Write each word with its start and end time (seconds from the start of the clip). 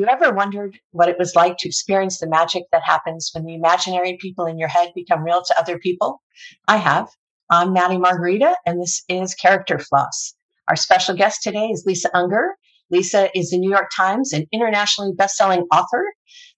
you 0.00 0.06
ever 0.06 0.32
wondered 0.32 0.78
what 0.92 1.10
it 1.10 1.18
was 1.18 1.36
like 1.36 1.58
to 1.58 1.68
experience 1.68 2.18
the 2.18 2.26
magic 2.26 2.62
that 2.72 2.82
happens 2.82 3.30
when 3.34 3.44
the 3.44 3.54
imaginary 3.54 4.16
people 4.18 4.46
in 4.46 4.58
your 4.58 4.68
head 4.68 4.92
become 4.94 5.22
real 5.22 5.42
to 5.42 5.58
other 5.58 5.78
people? 5.78 6.22
I 6.66 6.78
have. 6.78 7.10
I'm 7.50 7.74
Maddie 7.74 7.98
Margarita, 7.98 8.56
and 8.64 8.80
this 8.80 9.02
is 9.10 9.34
Character 9.34 9.78
Flaws. 9.78 10.34
Our 10.68 10.76
special 10.76 11.14
guest 11.14 11.42
today 11.42 11.66
is 11.66 11.84
Lisa 11.84 12.08
Unger. 12.16 12.56
Lisa 12.90 13.28
is 13.38 13.52
a 13.52 13.58
New 13.58 13.68
York 13.68 13.90
Times 13.94 14.32
and 14.32 14.46
internationally 14.52 15.12
best-selling 15.14 15.66
author 15.70 16.06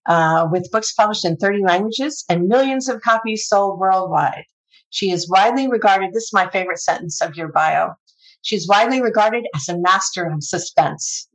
uh, 0.05 0.47
with 0.49 0.71
books 0.71 0.93
published 0.93 1.25
in 1.25 1.35
30 1.35 1.63
languages 1.65 2.23
and 2.29 2.47
millions 2.47 2.87
of 2.87 3.01
copies 3.01 3.45
sold 3.45 3.77
worldwide. 3.77 4.45
She 4.89 5.11
is 5.11 5.29
widely 5.29 5.67
regarded, 5.67 6.11
this 6.13 6.23
is 6.23 6.33
my 6.33 6.49
favorite 6.49 6.79
sentence 6.79 7.21
of 7.21 7.35
your 7.35 7.49
bio. 7.49 7.95
She's 8.41 8.69
widely 8.69 9.01
regarded 9.01 9.45
as 9.53 9.67
a 9.67 9.77
master 9.77 10.27
of 10.27 10.43
suspense. 10.43 11.27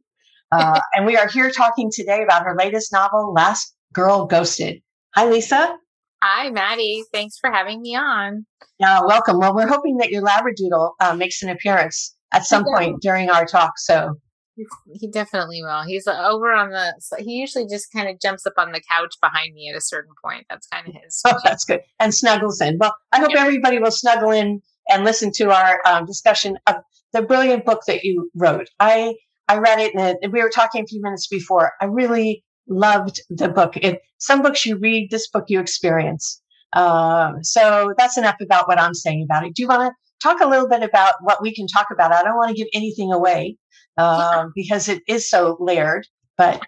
Uh, 0.51 0.81
and 0.95 1.05
we 1.05 1.17
are 1.17 1.29
here 1.29 1.51
talking 1.51 1.91
today 1.93 2.23
about 2.23 2.45
her 2.45 2.57
latest 2.57 2.93
novel, 2.93 3.33
Last 3.33 3.75
Girl 3.93 4.27
Ghosted. 4.27 4.81
Hi, 5.15 5.29
Lisa. 5.29 5.77
Hi, 6.23 6.51
Maddie. 6.51 7.05
Thanks 7.13 7.39
for 7.39 7.51
having 7.51 7.83
me 7.83 7.95
on. 7.95 8.47
Yeah, 8.81 9.01
welcome. 9.05 9.39
Well, 9.39 9.55
we're 9.55 9.69
hoping 9.69 9.99
that 9.99 10.11
your 10.11 10.23
Labradoodle 10.23 10.93
uh, 11.01 11.15
makes 11.15 11.43
an 11.43 11.49
appearance 11.51 12.15
at 12.33 12.45
some 12.45 12.65
point 12.65 13.01
during 13.01 13.31
our 13.31 13.45
talk. 13.45 13.73
So 13.77 14.15
he 14.93 15.09
definitely 15.09 15.63
will. 15.63 15.83
He's 15.83 16.07
uh, 16.07 16.27
over 16.29 16.53
on 16.53 16.71
the. 16.71 16.95
He 17.19 17.33
usually 17.33 17.67
just 17.67 17.93
kind 17.93 18.09
of 18.09 18.21
jumps 18.21 18.47
up 18.47 18.55
on 18.57 18.73
the 18.73 18.83
couch 18.91 19.15
behind 19.21 19.55
me 19.55 19.69
at 19.69 19.77
a 19.77 19.81
certain 19.81 20.13
point. 20.25 20.47
That's 20.51 20.67
kind 20.67 20.89
of 20.89 20.95
his. 20.95 21.23
Oh, 21.27 21.39
that's 21.45 21.65
good. 21.65 21.81
And 22.01 22.15
snuggles 22.15 22.61
in. 22.61 22.79
Well, 22.79 22.95
I 23.13 23.21
hope 23.21 23.31
everybody 23.37 23.79
will 23.79 23.91
snuggle 23.91 24.31
in 24.31 24.61
and 24.89 25.05
listen 25.05 25.31
to 25.37 25.51
our 25.51 25.81
um, 25.87 26.07
discussion 26.07 26.59
of 26.67 26.77
the 27.13 27.23
brilliant 27.23 27.65
book 27.65 27.83
that 27.87 28.03
you 28.03 28.31
wrote. 28.35 28.69
I 28.81 29.15
I 29.49 29.59
read 29.59 29.81
it 29.81 29.95
and 29.95 30.33
we 30.33 30.43
were 30.43 30.51
talking 30.51 30.83
a 30.83 30.87
few 30.87 31.01
minutes 31.01 31.27
before. 31.27 31.73
I 31.81 31.87
really 31.87 32.45
loved 32.69 33.21
the 33.31 33.49
book. 33.49 33.77
It, 33.77 34.01
some 34.19 34.43
books 34.43 34.67
you 34.67 34.77
read, 34.77 35.11
this 35.11 35.29
book 35.29 35.45
you 35.49 35.61
experience. 35.61 36.41
Um, 36.75 37.43
so 37.43 37.95
that's 37.97 38.19
enough 38.19 38.37
about 38.43 38.69
what 38.69 38.79
I'm 38.79 38.95
saying 38.95 39.23
about 39.23 39.47
it. 39.47 39.55
Do 39.55 39.63
you 39.63 39.69
want 39.69 39.91
to 39.91 39.93
talk 40.23 40.41
a 40.41 40.49
little 40.49 40.69
bit 40.69 40.83
about 40.83 41.15
what 41.23 41.41
we 41.41 41.55
can 41.55 41.67
talk 41.67 41.87
about? 41.91 42.13
I 42.13 42.23
don't 42.23 42.37
want 42.37 42.51
to 42.51 42.57
give 42.57 42.69
anything 42.75 43.13
away 43.13 43.57
um, 43.97 44.53
because 44.55 44.89
it 44.89 45.03
is 45.09 45.29
so 45.29 45.57
layered, 45.61 46.07
but. 46.37 46.61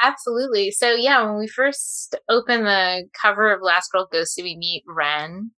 Absolutely. 0.00 0.70
So 0.70 0.92
yeah, 0.92 1.24
when 1.24 1.38
we 1.38 1.48
first 1.48 2.16
opened 2.28 2.66
the 2.66 3.08
cover 3.20 3.52
of 3.52 3.62
Last 3.62 3.90
Girl 3.90 4.08
Ghosted, 4.10 4.44
we 4.44 4.56
meet 4.56 4.84
Wren, 4.86 5.50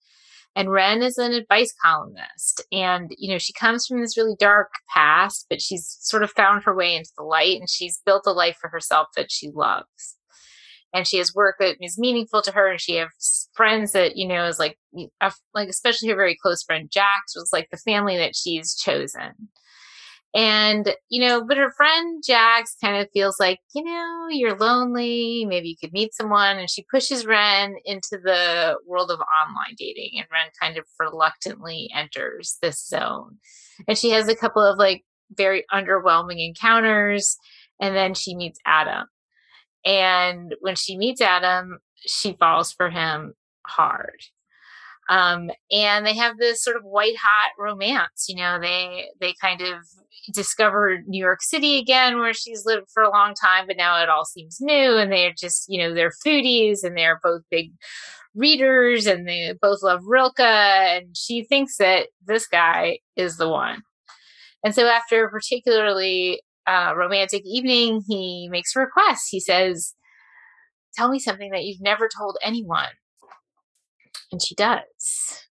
and 0.57 0.73
Wren 0.73 1.03
is 1.03 1.19
an 1.19 1.35
advice 1.35 1.75
columnist. 1.85 2.65
And, 2.73 3.11
you 3.19 3.31
know, 3.31 3.37
she 3.37 3.53
comes 3.53 3.87
from 3.87 4.01
this 4.01 4.17
really 4.17 4.35
dark 4.39 4.71
past, 4.93 5.45
but 5.51 5.61
she's 5.61 5.99
sort 6.01 6.23
of 6.23 6.31
found 6.31 6.65
her 6.65 6.75
way 6.75 6.97
into 6.97 7.11
the 7.17 7.25
light 7.25 7.61
and 7.61 7.69
she's 7.69 8.01
built 8.07 8.23
a 8.27 8.33
life 8.33 8.57
for 8.59 8.71
herself 8.71 9.09
that 9.17 9.31
she 9.31 9.51
loves. 9.55 10.17
And 10.95 11.07
she 11.07 11.19
has 11.19 11.35
work 11.35 11.57
that 11.59 11.77
is 11.83 11.99
meaningful 11.99 12.41
to 12.41 12.53
her. 12.53 12.71
And 12.71 12.81
she 12.81 12.95
has 12.95 13.51
friends 13.55 13.93
that, 13.93 14.17
you 14.17 14.27
know, 14.27 14.47
is 14.47 14.59
like, 14.59 14.79
like, 15.53 15.69
especially 15.69 16.09
her 16.09 16.17
very 16.17 16.39
close 16.41 16.63
friend 16.63 16.89
Jax 16.91 17.37
was 17.37 17.51
like 17.53 17.69
the 17.71 17.77
family 17.77 18.17
that 18.17 18.35
she's 18.35 18.75
chosen. 18.75 19.51
And, 20.37 20.95
you 21.09 21.27
know, 21.27 21.43
but 21.43 21.57
her 21.57 21.71
friend 21.71 22.23
Jax 22.25 22.77
kind 22.85 22.99
of 22.99 23.09
feels 23.15 23.41
like, 23.41 23.59
you 23.75 23.83
know, 23.83 24.27
you're 24.29 24.55
lonely. 24.55 25.47
Maybe 25.47 25.71
you 25.71 25.77
could 25.81 25.95
meet 25.95 26.13
someone. 26.13 26.59
And 26.59 26.69
she 26.69 26.85
pushes 26.93 27.25
Wren 27.25 27.77
into 27.87 28.19
the 28.23 28.77
world 28.87 29.11
of 29.11 29.19
online 29.21 29.77
dating. 29.79 30.11
And 30.19 30.27
Wren 30.31 30.51
kind 30.61 30.77
of 30.77 30.85
reluctantly 31.01 31.91
enters 31.95 32.59
this 32.61 32.87
zone. 32.87 33.39
And 33.89 33.97
she 33.97 34.11
has 34.11 34.29
a 34.29 34.37
couple 34.37 34.61
of 34.61 34.77
like 34.77 35.07
very 35.31 35.65
underwhelming 35.73 36.47
encounters. 36.47 37.39
And 37.81 37.97
then 37.97 38.13
she 38.13 38.37
meets 38.37 38.59
Adam. 38.67 39.07
And 39.87 40.55
when 40.61 40.77
she 40.77 40.99
meets 40.99 41.23
Adam, 41.23 41.79
she 42.05 42.35
falls 42.35 42.73
for 42.73 42.91
him 42.91 43.33
hard 43.67 44.21
um, 45.09 45.51
and 45.71 46.05
they 46.05 46.15
have 46.15 46.37
this 46.39 46.63
sort 46.63 46.77
of 46.77 46.83
white 46.83 47.17
hot 47.17 47.51
romance 47.59 48.27
you 48.29 48.37
know 48.37 48.59
they 48.61 49.07
they 49.21 49.35
kind 49.41 49.61
of 49.61 49.85
discover 50.33 50.99
new 51.07 51.23
york 51.23 51.41
city 51.41 51.79
again 51.79 52.19
where 52.19 52.35
she's 52.35 52.65
lived 52.67 52.87
for 52.93 53.03
a 53.03 53.11
long 53.11 53.33
time 53.35 53.67
but 53.67 53.77
now 53.77 54.03
it 54.03 54.09
all 54.09 54.25
seems 54.25 54.59
new 54.61 54.97
and 54.97 55.13
they're 55.13 55.33
just 55.37 55.67
you 55.69 55.79
know 55.79 55.95
they're 55.95 56.13
foodies 56.27 56.83
and 56.83 56.97
they're 56.97 57.21
both 57.23 57.43
big 57.51 57.71
readers 58.37 59.07
and 59.07 59.27
they 59.27 59.55
both 59.61 59.83
love 59.83 60.03
rilke 60.05 60.39
and 60.39 61.17
she 61.17 61.43
thinks 61.43 61.79
that 61.79 62.09
this 62.25 62.47
guy 62.47 62.99
is 63.17 63.39
the 63.39 63.49
one. 63.49 63.83
And 64.63 64.75
so 64.75 64.87
after 64.87 65.25
a 65.25 65.31
particularly 65.31 66.43
uh, 66.67 66.93
romantic 66.97 67.43
evening 67.45 68.03
he 68.07 68.49
makes 68.51 68.77
a 68.77 68.81
request. 68.81 69.29
He 69.31 69.41
says 69.41 69.95
tell 70.95 71.09
me 71.09 71.19
something 71.19 71.51
that 71.51 71.65
you've 71.65 71.81
never 71.81 72.09
told 72.09 72.37
anyone 72.43 72.89
and 74.33 74.43
she 74.43 74.55
does. 74.55 75.47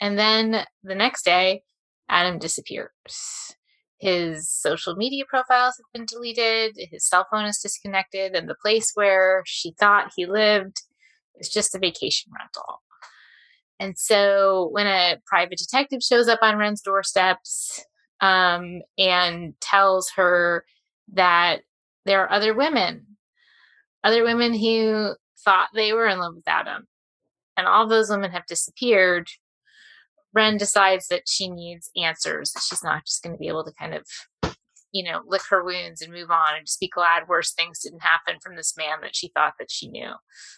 And 0.00 0.18
then 0.18 0.64
the 0.82 0.94
next 0.94 1.24
day, 1.24 1.62
Adam 2.08 2.38
disappears. 2.38 3.54
His 3.98 4.50
social 4.50 4.96
media 4.96 5.24
profiles 5.28 5.76
have 5.76 5.86
been 5.94 6.06
deleted, 6.06 6.76
his 6.76 7.06
cell 7.06 7.26
phone 7.30 7.44
is 7.44 7.58
disconnected, 7.58 8.34
and 8.34 8.48
the 8.48 8.56
place 8.60 8.90
where 8.94 9.44
she 9.46 9.74
thought 9.78 10.12
he 10.16 10.26
lived 10.26 10.82
is 11.36 11.48
just 11.48 11.74
a 11.74 11.78
vacation 11.78 12.32
rental. 12.36 12.82
And 13.78 13.96
so 13.96 14.68
when 14.72 14.86
a 14.86 15.18
private 15.26 15.58
detective 15.58 16.02
shows 16.02 16.28
up 16.28 16.40
on 16.42 16.56
Wren's 16.56 16.82
doorsteps 16.82 17.84
um, 18.20 18.82
and 18.98 19.54
tells 19.60 20.10
her 20.16 20.64
that 21.14 21.60
there 22.04 22.22
are 22.22 22.30
other 22.30 22.54
women, 22.54 23.06
other 24.04 24.24
women 24.24 24.52
who 24.52 25.14
thought 25.44 25.68
they 25.74 25.92
were 25.92 26.06
in 26.06 26.18
love 26.18 26.34
with 26.34 26.48
Adam, 26.48 26.86
and 27.56 27.66
all 27.66 27.86
those 27.86 28.10
women 28.10 28.30
have 28.30 28.46
disappeared, 28.46 29.28
Wren 30.34 30.56
decides 30.56 31.08
that 31.08 31.28
she 31.28 31.48
needs 31.48 31.90
answers. 31.96 32.52
She's 32.68 32.82
not 32.82 33.04
just 33.04 33.22
going 33.22 33.34
to 33.34 33.38
be 33.38 33.48
able 33.48 33.64
to 33.64 33.72
kind 33.72 33.94
of, 33.94 34.06
you 34.92 35.04
know, 35.04 35.20
lick 35.26 35.42
her 35.50 35.62
wounds 35.62 36.00
and 36.00 36.12
move 36.12 36.30
on 36.30 36.56
and 36.56 36.66
just 36.66 36.80
be 36.80 36.88
glad 36.88 37.28
worse 37.28 37.52
things 37.52 37.80
didn't 37.80 38.02
happen 38.02 38.36
from 38.42 38.56
this 38.56 38.74
man 38.76 39.00
that 39.02 39.14
she 39.14 39.30
thought 39.34 39.54
that 39.58 39.70
she 39.70 39.88
knew. 39.88 40.12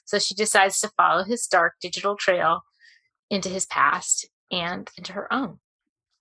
So 0.05 0.19
she 0.19 0.35
decides 0.35 0.81
to 0.81 0.91
follow 0.97 1.25
his 1.25 1.47
dark 1.47 1.75
digital 1.81 2.17
trail 2.17 2.61
into 3.31 3.49
his 3.49 3.67
past 3.67 4.29
and 4.53 4.89
into 4.97 5.13
her 5.13 5.33
own. 5.33 5.59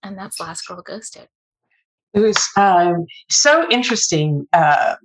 And 0.01 0.17
that's 0.17 0.39
Last 0.39 0.67
Girl 0.67 0.81
Ghosted. 0.81 1.27
It 2.13 2.19
was 2.19 2.43
um, 2.57 3.05
so 3.29 3.69
interesting. 3.69 4.47
Uh, 4.53 4.95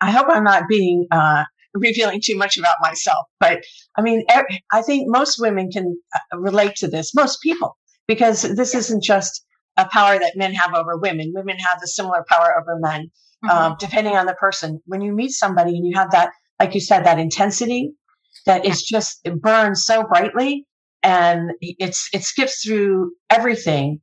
I 0.00 0.10
hope 0.10 0.26
I'm 0.30 0.44
not 0.44 0.68
being 0.68 1.06
uh, 1.10 1.44
revealing 1.74 2.20
too 2.22 2.36
much 2.36 2.56
about 2.56 2.76
myself, 2.80 3.26
but 3.38 3.62
I 3.96 4.02
mean, 4.02 4.24
I 4.72 4.82
think 4.82 5.04
most 5.08 5.38
women 5.38 5.70
can 5.70 5.96
uh, 6.14 6.38
relate 6.38 6.76
to 6.76 6.88
this, 6.88 7.14
most 7.14 7.40
people, 7.42 7.76
because 8.06 8.42
this 8.42 8.74
isn't 8.74 9.02
just 9.02 9.44
a 9.76 9.88
power 9.88 10.18
that 10.18 10.36
men 10.36 10.52
have 10.54 10.74
over 10.74 10.96
women. 10.96 11.32
Women 11.34 11.56
have 11.58 11.80
a 11.82 11.86
similar 11.86 12.24
power 12.28 12.54
over 12.60 12.78
men, 12.80 13.10
mm-hmm. 13.44 13.50
um, 13.50 13.76
depending 13.78 14.16
on 14.16 14.26
the 14.26 14.34
person. 14.34 14.80
When 14.86 15.00
you 15.00 15.14
meet 15.14 15.30
somebody 15.30 15.76
and 15.76 15.86
you 15.86 15.96
have 15.96 16.10
that, 16.12 16.30
like 16.58 16.74
you 16.74 16.80
said, 16.80 17.04
that 17.04 17.18
intensity 17.18 17.92
that 18.46 18.64
is 18.64 18.82
just, 18.82 19.20
it 19.24 19.40
burns 19.40 19.84
so 19.84 20.04
brightly 20.04 20.66
and 21.02 21.52
it's, 21.60 22.08
it 22.12 22.22
skips 22.22 22.64
through 22.64 23.12
everything. 23.30 24.00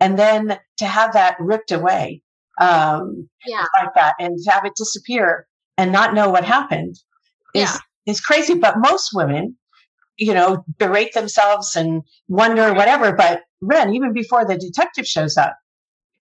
And 0.00 0.18
then 0.18 0.58
to 0.78 0.86
have 0.86 1.12
that 1.14 1.36
ripped 1.40 1.72
away, 1.72 2.22
um, 2.60 3.28
yeah. 3.46 3.64
like 3.80 3.94
that 3.94 4.14
and 4.18 4.38
to 4.38 4.50
have 4.50 4.64
it 4.64 4.72
disappear 4.76 5.46
and 5.76 5.92
not 5.92 6.14
know 6.14 6.28
what 6.30 6.44
happened 6.44 6.96
is 7.58 7.70
yeah. 7.70 8.12
is 8.12 8.20
crazy. 8.20 8.54
But 8.54 8.78
most 8.78 9.10
women, 9.14 9.56
you 10.16 10.34
know, 10.34 10.64
berate 10.78 11.12
themselves 11.14 11.76
and 11.76 12.02
wonder 12.28 12.74
whatever. 12.74 13.12
But 13.12 13.42
Wren, 13.60 13.94
even 13.94 14.12
before 14.12 14.44
the 14.44 14.56
detective 14.56 15.06
shows 15.06 15.36
up, 15.36 15.56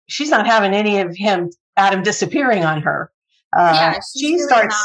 she's 0.08 0.30
not 0.30 0.46
having 0.46 0.74
any 0.74 1.00
of 1.00 1.16
him 1.16 1.50
Adam 1.78 2.04
disappearing 2.04 2.64
on 2.64 2.82
her. 2.82 3.12
Uh, 3.56 3.72
yeah, 3.74 4.00
she 4.18 4.38
starts 4.40 4.76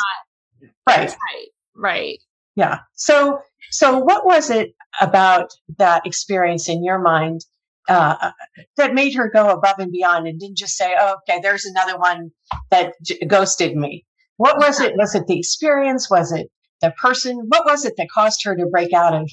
right, 0.87 1.09
right, 1.09 1.47
right. 1.75 2.19
Yeah. 2.57 2.81
So, 2.95 3.41
so 3.71 3.99
what 3.99 4.25
was 4.25 4.51
it 4.51 4.75
about 5.01 5.51
that 5.79 6.07
experience 6.07 6.69
in 6.69 6.85
your 6.85 6.99
mind 6.99 7.41
uh, 7.89 8.31
that 8.77 8.95
made 8.95 9.15
her 9.15 9.31
go 9.31 9.49
above 9.49 9.77
and 9.79 9.91
beyond 9.91 10.27
and 10.27 10.39
didn't 10.39 10.59
just 10.59 10.77
say, 10.77 10.95
oh, 10.99 11.17
okay, 11.29 11.41
there's 11.43 11.65
another 11.65 11.99
one 11.99 12.31
that 12.71 12.95
j- 13.03 13.19
ghosted 13.27 13.77
me. 13.77 14.05
What 14.41 14.57
was 14.57 14.81
it? 14.81 14.97
Was 14.97 15.15
it 15.15 15.27
the 15.27 15.39
experience? 15.39 16.09
Was 16.09 16.33
it 16.33 16.51
the 16.81 16.93
person? 16.93 17.45
What 17.49 17.67
was 17.67 17.85
it 17.85 17.93
that 17.99 18.09
caused 18.09 18.43
her 18.45 18.57
to 18.57 18.65
break 18.65 18.95
out 18.95 19.13
of 19.13 19.29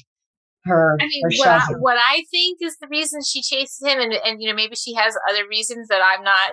her? 0.64 0.98
I 1.00 1.06
mean, 1.06 1.22
her 1.22 1.30
what, 1.38 1.48
I, 1.48 1.64
what 1.78 1.96
I 1.96 2.24
think 2.30 2.58
is 2.60 2.76
the 2.76 2.88
reason 2.90 3.22
she 3.22 3.40
chases 3.40 3.80
him, 3.82 3.98
and, 4.00 4.12
and 4.12 4.42
you 4.42 4.50
know 4.50 4.54
maybe 4.54 4.76
she 4.76 4.92
has 4.92 5.16
other 5.30 5.48
reasons 5.48 5.88
that 5.88 6.02
I'm 6.02 6.22
not 6.22 6.52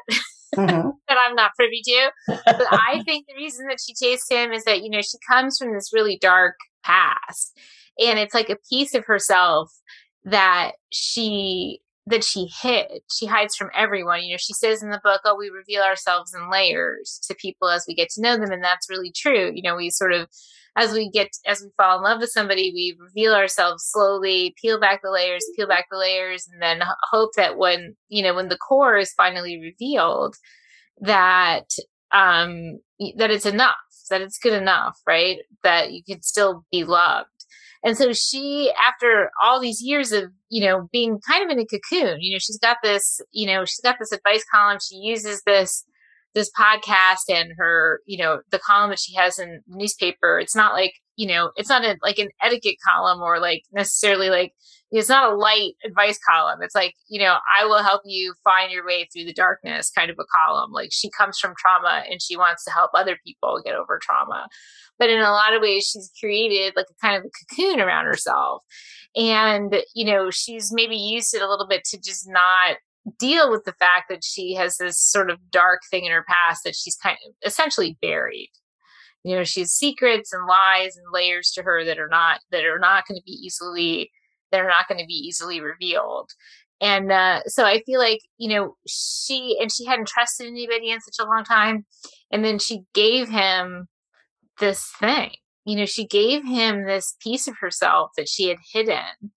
mm-hmm. 0.55 0.89
that 1.09 1.17
I'm 1.19 1.35
not 1.35 1.51
privy 1.57 1.81
to. 1.83 2.11
But 2.27 2.67
I 2.71 3.03
think 3.03 3.27
the 3.27 3.35
reason 3.35 3.67
that 3.67 3.79
she 3.85 3.93
chased 3.93 4.31
him 4.31 4.53
is 4.53 4.63
that 4.63 4.83
you 4.83 4.89
know 4.89 5.01
she 5.01 5.17
comes 5.29 5.57
from 5.57 5.73
this 5.73 5.91
really 5.91 6.17
dark 6.17 6.55
past, 6.85 7.59
and 7.99 8.17
it's 8.17 8.33
like 8.33 8.49
a 8.49 8.57
piece 8.69 8.95
of 8.95 9.03
herself 9.03 9.69
that 10.23 10.75
she 10.91 11.81
that 12.07 12.23
she 12.23 12.47
hid. 12.61 13.01
She 13.11 13.25
hides 13.25 13.55
from 13.55 13.69
everyone. 13.75 14.23
You 14.23 14.33
know, 14.33 14.37
she 14.37 14.53
says 14.53 14.83
in 14.83 14.89
the 14.91 15.01
book, 15.03 15.21
"Oh, 15.25 15.35
we 15.35 15.49
reveal 15.49 15.81
ourselves 15.81 16.33
in 16.33 16.49
layers 16.51 17.19
to 17.27 17.35
people 17.35 17.69
as 17.69 17.85
we 17.87 17.95
get 17.95 18.09
to 18.11 18.21
know 18.21 18.37
them," 18.37 18.51
and 18.51 18.63
that's 18.63 18.89
really 18.89 19.11
true. 19.15 19.51
You 19.53 19.63
know, 19.63 19.75
we 19.75 19.89
sort 19.89 20.13
of 20.13 20.27
as 20.77 20.91
we 20.93 21.09
get 21.09 21.29
as 21.45 21.61
we 21.61 21.69
fall 21.77 21.97
in 21.97 22.03
love 22.03 22.19
with 22.21 22.29
somebody, 22.31 22.71
we 22.73 22.97
reveal 22.99 23.33
ourselves 23.33 23.83
slowly, 23.87 24.53
peel 24.61 24.79
back 24.79 25.01
the 25.03 25.11
layers, 25.11 25.45
peel 25.55 25.67
back 25.67 25.85
the 25.91 25.97
layers, 25.97 26.47
and 26.51 26.61
then 26.61 26.81
hope 27.11 27.31
that 27.37 27.57
when 27.57 27.95
you 28.09 28.21
know 28.23 28.33
when 28.35 28.49
the 28.49 28.57
core 28.57 28.97
is 28.97 29.13
finally 29.13 29.59
revealed, 29.61 30.35
that 31.01 31.69
um 32.11 32.79
that 33.17 33.31
it's 33.31 33.45
enough, 33.45 33.75
that 34.09 34.21
it's 34.21 34.37
good 34.39 34.53
enough, 34.53 34.99
right? 35.07 35.39
That 35.63 35.93
you 35.93 36.03
can 36.03 36.21
still 36.23 36.65
be 36.71 36.83
loved. 36.83 37.29
And 37.85 37.95
so 37.95 38.11
she, 38.13 38.73
after 38.83 39.29
all 39.41 39.61
these 39.61 39.79
years 39.81 40.11
of, 40.11 40.31
you 40.49 40.65
know, 40.65 40.89
being 40.91 41.19
kind 41.19 41.45
of 41.45 41.55
in 41.55 41.59
a 41.59 41.65
cocoon, 41.65 42.17
you 42.19 42.33
know, 42.33 42.39
she's 42.39 42.57
got 42.57 42.77
this, 42.81 43.21
you 43.31 43.45
know, 43.45 43.63
she's 43.63 43.79
got 43.81 43.97
this 43.99 44.11
advice 44.11 44.43
column. 44.51 44.79
She 44.81 44.95
uses 44.95 45.43
this 45.45 45.85
this 46.33 46.51
podcast 46.59 47.29
and 47.29 47.53
her, 47.57 48.01
you 48.05 48.17
know, 48.17 48.41
the 48.51 48.59
column 48.59 48.89
that 48.89 48.99
she 48.99 49.15
has 49.15 49.39
in 49.39 49.61
newspaper, 49.67 50.37
it's 50.37 50.55
not 50.55 50.73
like, 50.73 50.93
you 51.15 51.27
know, 51.27 51.51
it's 51.55 51.69
not 51.69 51.85
a, 51.85 51.95
like 52.01 52.19
an 52.19 52.27
etiquette 52.43 52.75
column 52.85 53.21
or 53.21 53.39
like 53.39 53.61
necessarily 53.71 54.29
like, 54.29 54.51
it's 54.99 55.09
not 55.09 55.31
a 55.31 55.35
light 55.35 55.73
advice 55.83 56.19
column. 56.19 56.59
It's 56.61 56.75
like, 56.75 56.93
you 57.07 57.19
know, 57.19 57.37
I 57.57 57.65
will 57.65 57.83
help 57.83 58.01
you 58.05 58.33
find 58.43 58.71
your 58.71 58.85
way 58.85 59.07
through 59.11 59.25
the 59.25 59.33
darkness 59.33 59.91
kind 59.91 60.09
of 60.09 60.17
a 60.19 60.25
column. 60.25 60.71
Like 60.71 60.89
she 60.91 61.09
comes 61.09 61.39
from 61.39 61.53
trauma 61.57 62.03
and 62.09 62.21
she 62.21 62.37
wants 62.37 62.63
to 62.65 62.71
help 62.71 62.91
other 62.93 63.17
people 63.25 63.61
get 63.63 63.75
over 63.75 63.99
trauma. 64.01 64.47
But 64.97 65.09
in 65.09 65.19
a 65.19 65.31
lot 65.31 65.53
of 65.53 65.61
ways, 65.61 65.89
she's 65.91 66.11
created 66.19 66.73
like 66.75 66.85
a 66.89 67.05
kind 67.05 67.17
of 67.17 67.25
a 67.25 67.55
cocoon 67.55 67.79
around 67.79 68.05
herself. 68.05 68.63
And, 69.15 69.83
you 69.93 70.05
know, 70.05 70.29
she's 70.29 70.71
maybe 70.71 70.95
used 70.95 71.33
it 71.33 71.41
a 71.41 71.49
little 71.49 71.67
bit 71.67 71.83
to 71.85 71.99
just 71.99 72.29
not 72.29 72.77
deal 73.19 73.51
with 73.51 73.65
the 73.65 73.73
fact 73.73 74.05
that 74.09 74.23
she 74.23 74.53
has 74.53 74.77
this 74.77 74.99
sort 74.99 75.29
of 75.29 75.51
dark 75.51 75.81
thing 75.89 76.05
in 76.05 76.11
her 76.11 76.25
past 76.27 76.63
that 76.63 76.75
she's 76.75 76.95
kind 76.95 77.17
of 77.27 77.33
essentially 77.45 77.97
buried 78.01 78.49
you 79.23 79.35
know 79.35 79.43
she 79.43 79.59
has 79.59 79.71
secrets 79.71 80.33
and 80.33 80.47
lies 80.47 80.95
and 80.97 81.05
layers 81.11 81.51
to 81.51 81.61
her 81.61 81.83
that 81.83 81.99
are 81.99 82.07
not 82.07 82.39
that 82.51 82.65
are 82.65 82.79
not 82.79 83.03
going 83.07 83.15
to 83.15 83.23
be 83.23 83.31
easily 83.31 84.09
that 84.55 84.63
are 84.63 84.69
not 84.69 84.87
going 84.87 84.99
to 84.99 85.05
be 85.05 85.13
easily 85.13 85.59
revealed. 85.59 86.31
And 86.81 87.11
uh, 87.11 87.41
so 87.45 87.63
i 87.63 87.81
feel 87.85 87.99
like 87.99 88.19
you 88.37 88.49
know 88.49 88.75
she 88.87 89.57
and 89.61 89.71
she 89.71 89.85
hadn't 89.85 90.07
trusted 90.07 90.47
anybody 90.47 90.91
in 90.91 90.99
such 91.01 91.15
a 91.19 91.27
long 91.27 91.43
time 91.43 91.85
and 92.31 92.43
then 92.43 92.59
she 92.59 92.81
gave 92.93 93.29
him 93.29 93.87
this 94.59 94.91
thing. 94.99 95.31
You 95.65 95.77
know 95.77 95.85
she 95.85 96.05
gave 96.05 96.45
him 96.45 96.85
this 96.85 97.15
piece 97.21 97.47
of 97.47 97.55
herself 97.59 98.11
that 98.17 98.27
she 98.27 98.49
had 98.49 98.57
hidden 98.73 99.31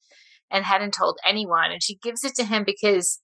and 0.51 0.65
hadn't 0.65 0.95
told 0.95 1.19
anyone 1.27 1.71
and 1.71 1.83
she 1.83 1.97
gives 1.97 2.25
it 2.25 2.35
to 2.37 2.45
him 2.45 2.65
because 2.65 3.21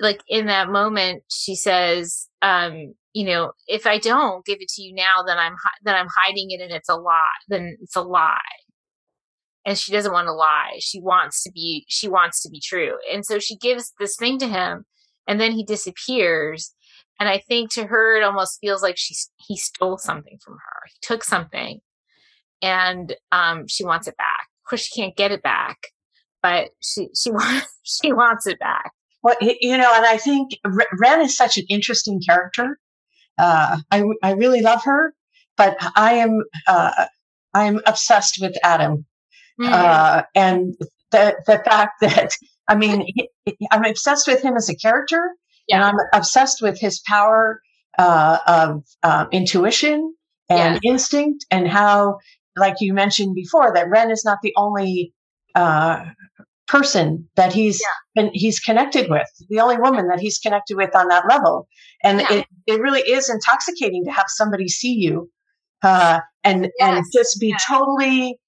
like 0.00 0.22
in 0.28 0.46
that 0.46 0.68
moment 0.68 1.22
she 1.30 1.54
says 1.54 2.28
um 2.42 2.94
you 3.12 3.24
know 3.24 3.52
if 3.66 3.86
i 3.86 3.98
don't 3.98 4.44
give 4.44 4.58
it 4.60 4.68
to 4.68 4.82
you 4.82 4.94
now 4.94 5.22
then 5.26 5.38
i'm 5.38 5.54
then 5.84 5.94
i'm 5.94 6.08
hiding 6.14 6.50
it 6.50 6.60
and 6.60 6.72
it's 6.72 6.88
a 6.88 6.96
lie 6.96 7.22
then 7.48 7.76
it's 7.80 7.96
a 7.96 8.02
lie 8.02 8.38
and 9.66 9.78
she 9.78 9.92
doesn't 9.92 10.12
want 10.12 10.26
to 10.26 10.32
lie. 10.32 10.76
She 10.80 11.00
wants 11.00 11.42
to 11.44 11.52
be 11.52 11.84
she 11.88 12.08
wants 12.08 12.42
to 12.42 12.50
be 12.50 12.60
true. 12.60 12.98
And 13.12 13.24
so 13.24 13.38
she 13.38 13.56
gives 13.56 13.92
this 13.98 14.16
thing 14.16 14.38
to 14.38 14.48
him 14.48 14.84
and 15.26 15.40
then 15.40 15.52
he 15.52 15.64
disappears. 15.64 16.74
And 17.20 17.28
i 17.28 17.38
think 17.38 17.72
to 17.74 17.86
her 17.86 18.16
it 18.16 18.24
almost 18.24 18.58
feels 18.60 18.82
like 18.82 18.96
she 18.98 19.14
he 19.46 19.56
stole 19.56 19.98
something 19.98 20.38
from 20.44 20.54
her. 20.54 20.80
He 20.86 20.94
took 21.02 21.24
something 21.24 21.80
and 22.62 23.14
um 23.32 23.66
she 23.68 23.84
wants 23.84 24.06
it 24.08 24.16
back. 24.16 24.48
Of 24.64 24.70
course 24.70 24.82
she 24.82 25.00
can't 25.00 25.16
get 25.16 25.32
it 25.32 25.42
back 25.42 25.78
but 26.44 26.68
she 26.80 27.08
she 27.20 27.30
wants 27.32 27.66
she 27.82 28.12
wants 28.12 28.46
it 28.46 28.60
back. 28.60 28.92
Well, 29.24 29.36
you 29.40 29.78
know, 29.78 29.90
and 29.94 30.04
I 30.04 30.18
think 30.18 30.50
Wren 31.00 31.22
is 31.22 31.34
such 31.34 31.56
an 31.56 31.64
interesting 31.70 32.20
character. 32.20 32.78
Uh, 33.38 33.78
I 33.90 34.04
I 34.22 34.32
really 34.32 34.60
love 34.60 34.84
her, 34.84 35.14
but 35.56 35.76
I 35.96 36.14
am 36.14 36.42
uh, 36.68 37.06
I'm 37.54 37.80
obsessed 37.86 38.38
with 38.40 38.54
Adam, 38.62 39.06
mm. 39.60 39.68
uh, 39.68 40.22
and 40.34 40.74
the 41.10 41.36
the 41.46 41.62
fact 41.64 42.00
that 42.00 42.32
I 42.68 42.74
mean 42.74 43.06
I'm 43.70 43.84
obsessed 43.84 44.26
with 44.26 44.42
him 44.42 44.56
as 44.56 44.68
a 44.68 44.76
character, 44.76 45.30
yeah. 45.68 45.76
and 45.76 45.84
I'm 45.84 46.06
obsessed 46.12 46.62
with 46.62 46.78
his 46.78 47.00
power 47.06 47.60
uh, 47.98 48.38
of 48.46 48.84
uh, 49.02 49.26
intuition 49.32 50.14
and 50.48 50.80
yeah. 50.82 50.90
instinct, 50.90 51.46
and 51.50 51.68
how, 51.68 52.18
like 52.56 52.76
you 52.80 52.92
mentioned 52.92 53.34
before, 53.34 53.72
that 53.74 53.88
Wren 53.88 54.10
is 54.10 54.24
not 54.24 54.38
the 54.42 54.52
only 54.56 55.14
uh, 55.54 56.04
person 56.66 57.28
that 57.36 57.52
he's 57.52 57.80
yeah. 57.80 58.22
been, 58.22 58.30
he's 58.34 58.60
connected 58.60 59.08
with, 59.08 59.28
the 59.48 59.60
only 59.60 59.76
woman 59.78 60.08
that 60.08 60.20
he's 60.20 60.38
connected 60.38 60.76
with 60.76 60.94
on 60.94 61.08
that 61.08 61.24
level. 61.28 61.68
And 62.02 62.20
yeah. 62.20 62.32
it, 62.32 62.46
it 62.66 62.80
really 62.80 63.00
is 63.00 63.30
intoxicating 63.30 64.04
to 64.04 64.10
have 64.10 64.26
somebody 64.28 64.68
see 64.68 64.94
you 64.94 65.30
uh, 65.82 66.20
and 66.42 66.70
yes. 66.78 66.96
and 66.96 67.04
just 67.12 67.40
be 67.40 67.48
yeah. 67.48 67.56
totally 67.68 68.38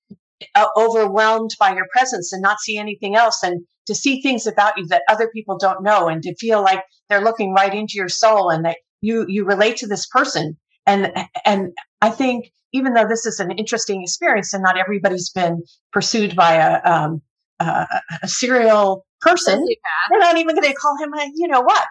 overwhelmed 0.77 1.51
by 1.59 1.75
your 1.75 1.87
presence 1.93 2.33
and 2.33 2.43
not 2.43 2.61
see 2.61 2.77
anything 2.79 3.17
else 3.17 3.43
and 3.43 3.65
to 3.87 3.95
see 3.95 4.21
things 4.21 4.47
about 4.47 4.77
you 4.77 4.87
that 4.89 5.03
other 5.09 5.31
people 5.33 5.57
don't 5.57 5.83
know 5.83 6.09
and 6.09 6.23
to 6.23 6.35
feel 6.37 6.63
like 6.63 6.83
they're 7.09 7.25
looking 7.25 7.53
right 7.53 7.75
into 7.75 7.95
your 7.95 8.09
soul 8.09 8.51
and 8.51 8.65
that 8.65 8.77
you 9.01 9.25
you 9.29 9.45
relate 9.45 9.77
to 9.77 9.87
this 9.87 10.07
person 10.07 10.57
and 10.87 11.13
and 11.45 11.73
I 12.01 12.11
think 12.11 12.47
even 12.73 12.95
though 12.95 13.07
this 13.09 13.25
is 13.25 13.41
an 13.41 13.51
interesting 13.53 14.03
experience 14.03 14.53
and 14.53 14.63
not 14.63 14.77
everybody's 14.77 15.31
been 15.31 15.63
pursued 15.93 16.35
by 16.37 16.55
a 16.55 16.81
um, 16.85 17.23
uh, 17.61 17.87
a 18.23 18.29
serial 18.29 19.07
person. 19.21 19.67
We're 20.11 20.19
not 20.19 20.37
even 20.37 20.55
going 20.55 20.69
to 20.69 20.75
call 20.75 20.97
him 21.03 21.13
a, 21.15 21.31
you 21.35 21.49
know 21.49 21.63
what, 21.63 21.85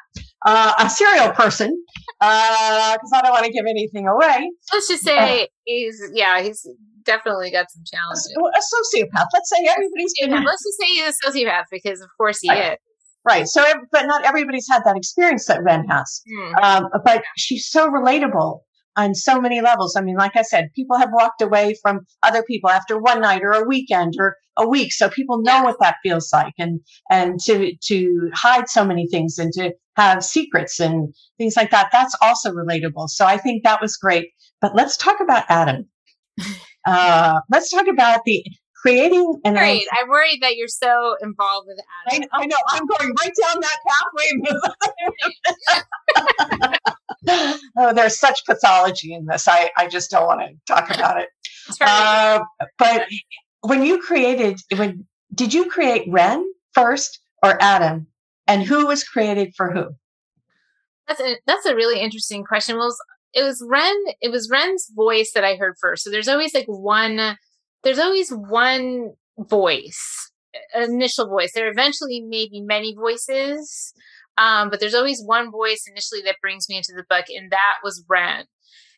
uh, 0.46 0.74
a 0.80 0.90
serial 0.90 1.32
person, 1.32 1.84
because 2.20 3.12
uh, 3.12 3.18
I 3.18 3.22
don't 3.24 3.32
want 3.32 3.46
to 3.46 3.52
give 3.52 3.66
anything 3.68 4.08
away. 4.08 4.52
Let's 4.72 4.88
just 4.88 5.04
say 5.04 5.44
uh, 5.44 5.46
he's, 5.66 6.02
yeah, 6.14 6.42
he's 6.42 6.68
definitely 7.06 7.52
got 7.52 7.72
some 7.72 7.84
challenges. 7.86 8.34
A, 8.38 9.00
sociopath. 9.00 9.28
Let's 9.34 9.50
say 9.50 9.68
everybody's 9.69 10.13
been. 10.19 10.31
Let's 10.31 10.63
just 10.63 10.80
say 10.80 10.88
he's 10.88 11.07
a 11.07 11.30
sociopath 11.30 11.66
because, 11.72 12.02
of 12.02 12.10
course, 12.18 12.40
he 12.42 12.50
is. 12.52 12.78
Right. 13.28 13.48
So, 13.48 13.63
but 13.92 14.06
not 14.06 14.24
everybody's 14.24 14.68
had 14.69 14.84
that 14.86 14.96
experience 14.96 15.48
that 15.48 15.63
Wren 15.63 15.88
has. 15.90 16.22
Mm. 16.31 16.63
Um, 16.63 16.90
but 17.04 17.24
she's 17.38 17.68
so 17.68 17.90
relatable 17.90 18.60
on 18.98 19.16
so 19.16 19.42
many 19.42 19.62
levels. 19.62 19.96
I 19.96 20.02
mean, 20.02 20.16
like 20.16 20.36
I 20.36 20.42
said, 20.42 20.72
people 20.75 20.98
have 20.98 21.10
walked 21.12 21.42
away 21.42 21.75
from 21.81 22.02
other 22.24 22.44
people 22.44 22.69
after 22.69 23.00
one 23.00 23.22
night 23.22 23.42
or 23.44 23.51
a 23.51 23.68
weekend 23.68 24.13
or 24.19 24.38
a 24.58 24.68
week. 24.68 24.94
So 24.94 25.10
people 25.10 25.42
know 25.42 25.63
what 25.63 25.78
that 25.81 25.98
feels 26.04 26.31
like 26.31 26.54
and, 26.58 26.80
and 27.10 27.39
to, 27.41 27.74
to 27.88 28.30
hide 28.34 28.70
so 28.70 28.86
many 28.86 29.08
things 29.08 29.38
and 29.38 29.51
to 29.53 29.72
have 29.98 30.24
secrets 30.24 30.80
and 30.80 31.13
things 31.38 31.56
like 31.58 31.72
that. 31.72 31.89
That's 31.91 32.15
also 32.22 32.51
relatable. 32.51 33.10
So 33.10 33.25
I 33.25 33.38
think 33.38 33.63
that 33.63 33.82
was 33.82 33.98
great. 33.98 34.30
But 34.62 34.75
let's 34.75 34.98
talk 34.98 35.20
about 35.20 35.46
Adam. 35.50 35.89
Uh, 36.86 37.39
let's 37.50 37.70
talk 37.70 37.88
about 37.88 38.22
the 38.25 38.46
creating 38.86 39.42
and 39.44 39.56
right. 39.56 39.82
I, 39.92 40.01
am 40.01 40.10
worried 40.10 40.39
that 40.42 40.58
you're 40.58 40.68
so 40.68 41.15
involved 41.22 41.68
with 41.68 41.80
Adam. 42.08 42.27
I, 42.32 42.42
I 42.42 42.46
know. 42.46 42.56
I'm 42.70 42.86
going 42.86 43.15
right 43.20 43.34
down 43.42 43.62
that 43.62 43.80
pathway. 47.27 47.60
oh, 47.77 47.94
there's 47.94 48.20
such 48.20 48.46
pathology 48.46 49.13
in 49.13 49.25
this. 49.25 49.48
I, 49.48 49.72
I 49.75 49.88
just 49.88 50.12
don't 50.12 50.27
want 50.27 50.42
to 50.42 50.54
talk 50.72 50.94
about 50.94 51.20
it. 51.20 51.30
Uh, 51.82 52.42
but 52.77 53.08
when 53.62 53.84
you 53.84 54.00
created, 54.00 54.60
when 54.77 55.08
did 55.34 55.51
you 55.54 55.70
create 55.70 56.08
Wren 56.08 56.46
first 56.74 57.20
or 57.42 57.58
Adam, 57.62 58.06
and 58.48 58.62
who 58.62 58.86
was 58.86 59.04
created 59.04 59.54
for 59.56 59.72
who? 59.72 59.88
That's 61.08 61.20
a 61.20 61.38
that's 61.48 61.65
a 61.65 61.75
really 61.75 62.00
interesting 62.00 62.44
question. 62.44 62.77
Well, 62.77 62.96
it 63.36 63.44
was 63.44 63.63
Wren. 63.68 63.96
It 64.22 64.32
was 64.32 64.50
Wren's 64.50 64.89
voice 64.96 65.32
that 65.34 65.44
I 65.44 65.56
heard 65.56 65.75
first. 65.80 66.04
So 66.04 66.10
there's 66.10 66.27
always 66.27 66.56
like 66.56 66.65
one. 66.68 67.38
There's 67.84 68.00
always 68.00 68.32
one 68.32 69.12
voice, 69.38 70.32
initial 70.74 71.27
voice. 71.27 71.51
There 71.54 71.70
eventually 71.70 72.22
may 72.22 72.48
be 72.50 72.62
many 72.62 72.96
voices 72.96 73.94
um, 74.38 74.70
but 74.70 74.80
there's 74.80 74.96
always 74.96 75.24
one 75.24 75.51
voice 75.51 75.86
initially 75.89 76.22
that 76.24 76.42
brings 76.42 76.68
me 76.68 76.77
into 76.77 76.94
the 76.96 77.06
book, 77.10 77.25
and 77.30 77.51
that 77.51 77.77
was 77.84 78.04
Wren. 78.10 78.46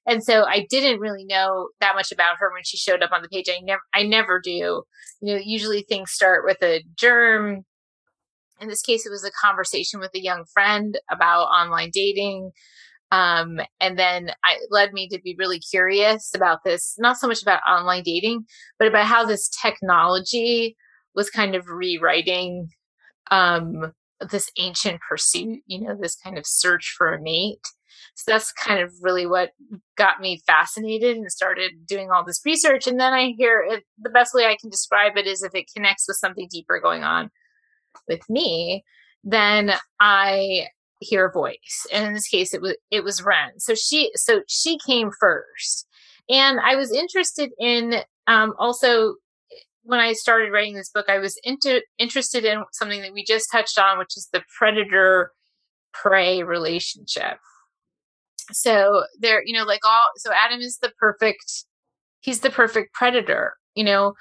And 0.06 0.24
so 0.24 0.46
I 0.46 0.65
didn't 0.70 1.00
really 1.00 1.25
know 1.25 1.70
that 1.82 1.96
much 1.96 2.12
about 2.12 2.38
her 2.39 2.51
when 2.51 2.63
she 2.63 2.77
showed 2.77 3.03
up 3.03 3.12
on 3.12 3.22
the 3.22 3.27
page. 3.27 3.50
I 3.50 3.60
never, 3.62 3.82
I 3.94 4.03
never 4.03 4.39
do. 4.39 4.84
You 5.22 5.36
know, 5.36 5.41
usually 5.44 5.82
things 5.82 6.12
start 6.12 6.46
with 6.46 6.58
a 6.63 6.84
germ. 6.96 7.65
In 8.60 8.70
this 8.70 8.82
case, 8.82 9.06
it 9.06 9.12
was 9.12 9.25
a 9.25 9.46
conversation 9.46 10.00
with 10.00 10.12
a 10.15 10.22
young 10.22 10.46
friend 10.51 10.98
about 11.12 11.44
online 11.44 11.91
dating. 11.94 12.51
Um, 13.12 13.60
and 13.80 13.98
then 13.98 14.30
it 14.30 14.68
led 14.70 14.94
me 14.94 15.08
to 15.10 15.20
be 15.22 15.36
really 15.38 15.60
curious 15.60 16.32
about 16.36 16.64
this, 16.66 16.96
not 16.98 17.18
so 17.18 17.28
much 17.28 17.42
about 17.42 17.62
online 17.68 18.04
dating, 18.04 18.46
but 18.78 18.88
about 18.88 19.06
how 19.06 19.26
this 19.26 19.50
technology 19.50 20.76
was 21.16 21.30
kind 21.30 21.56
of 21.56 21.68
rewriting 21.68 22.70
um, 23.32 23.94
this 24.30 24.52
ancient 24.58 25.00
pursuit, 25.08 25.60
you 25.68 25.82
know, 25.82 25.96
this 26.00 26.16
kind 26.16 26.38
of 26.38 26.46
search 26.46 26.96
for 26.98 27.14
a 27.14 27.22
mate. 27.22 27.66
So 28.16 28.32
that's 28.32 28.52
kind 28.52 28.82
of 28.82 28.92
really 29.02 29.26
what 29.26 29.52
got 29.96 30.20
me 30.20 30.42
fascinated 30.48 31.18
and 31.18 31.32
started 31.32 31.86
doing 31.86 32.10
all 32.12 32.26
this 32.26 32.42
research. 32.46 32.88
And 32.88 33.00
then 33.00 33.14
I 33.14 33.34
hear 33.38 33.64
it, 33.68 33.84
the 34.00 34.10
best 34.10 34.34
way 34.34 34.46
I 34.46 34.58
can 34.60 34.70
describe 34.70 35.18
it 35.18 35.28
is 35.28 35.44
if 35.44 35.54
it 35.54 35.72
connects 35.76 36.06
with 36.08 36.18
something 36.18 36.48
deeper 36.50 36.80
going 36.82 37.04
on 37.04 37.30
with 38.08 38.22
me, 38.30 38.84
then 39.24 39.74
I 40.00 40.68
hear 41.00 41.27
a 41.27 41.32
voice. 41.32 41.86
And 41.94 42.08
in 42.08 42.13
this 42.13 42.27
case 42.27 42.54
it 42.54 42.62
was 42.62 42.75
it 42.92 43.04
was 43.04 43.24
Wren. 43.24 43.60
So 43.60 43.75
she 43.75 44.12
so 44.16 44.42
she 44.48 44.77
came 44.86 45.12
first. 45.20 45.88
And 46.30 46.60
I 46.60 46.75
was 46.75 46.92
interested 46.92 47.51
in 47.60 48.01
um 48.27 48.54
also 48.58 49.16
when 49.88 50.00
I 50.01 50.13
started 50.13 50.51
writing 50.51 50.75
this 50.75 50.89
book, 50.89 51.06
I 51.08 51.18
was 51.18 51.39
into 51.44 51.82
interested 51.98 52.44
in 52.44 52.63
something 52.74 53.01
that 53.01 53.13
we 53.13 53.24
just 53.24 53.50
touched 53.50 53.80
on, 53.80 53.98
which 53.98 54.18
is 54.18 54.27
the 54.34 54.44
predator 54.58 55.32
prey 55.94 56.44
relationship. 56.44 57.38
So 58.51 59.04
there, 59.20 59.42
you 59.46 59.58
know, 59.58 59.63
like 59.63 59.82
all, 59.86 60.10
so 60.18 60.32
Adam 60.34 60.60
is 60.60 60.77
the 60.80 60.92
perfect, 61.00 61.66
he's 62.20 62.42
the 62.42 62.50
perfect 62.50 62.94
predator. 62.94 63.56
You 63.75 63.86
know, 63.86 64.13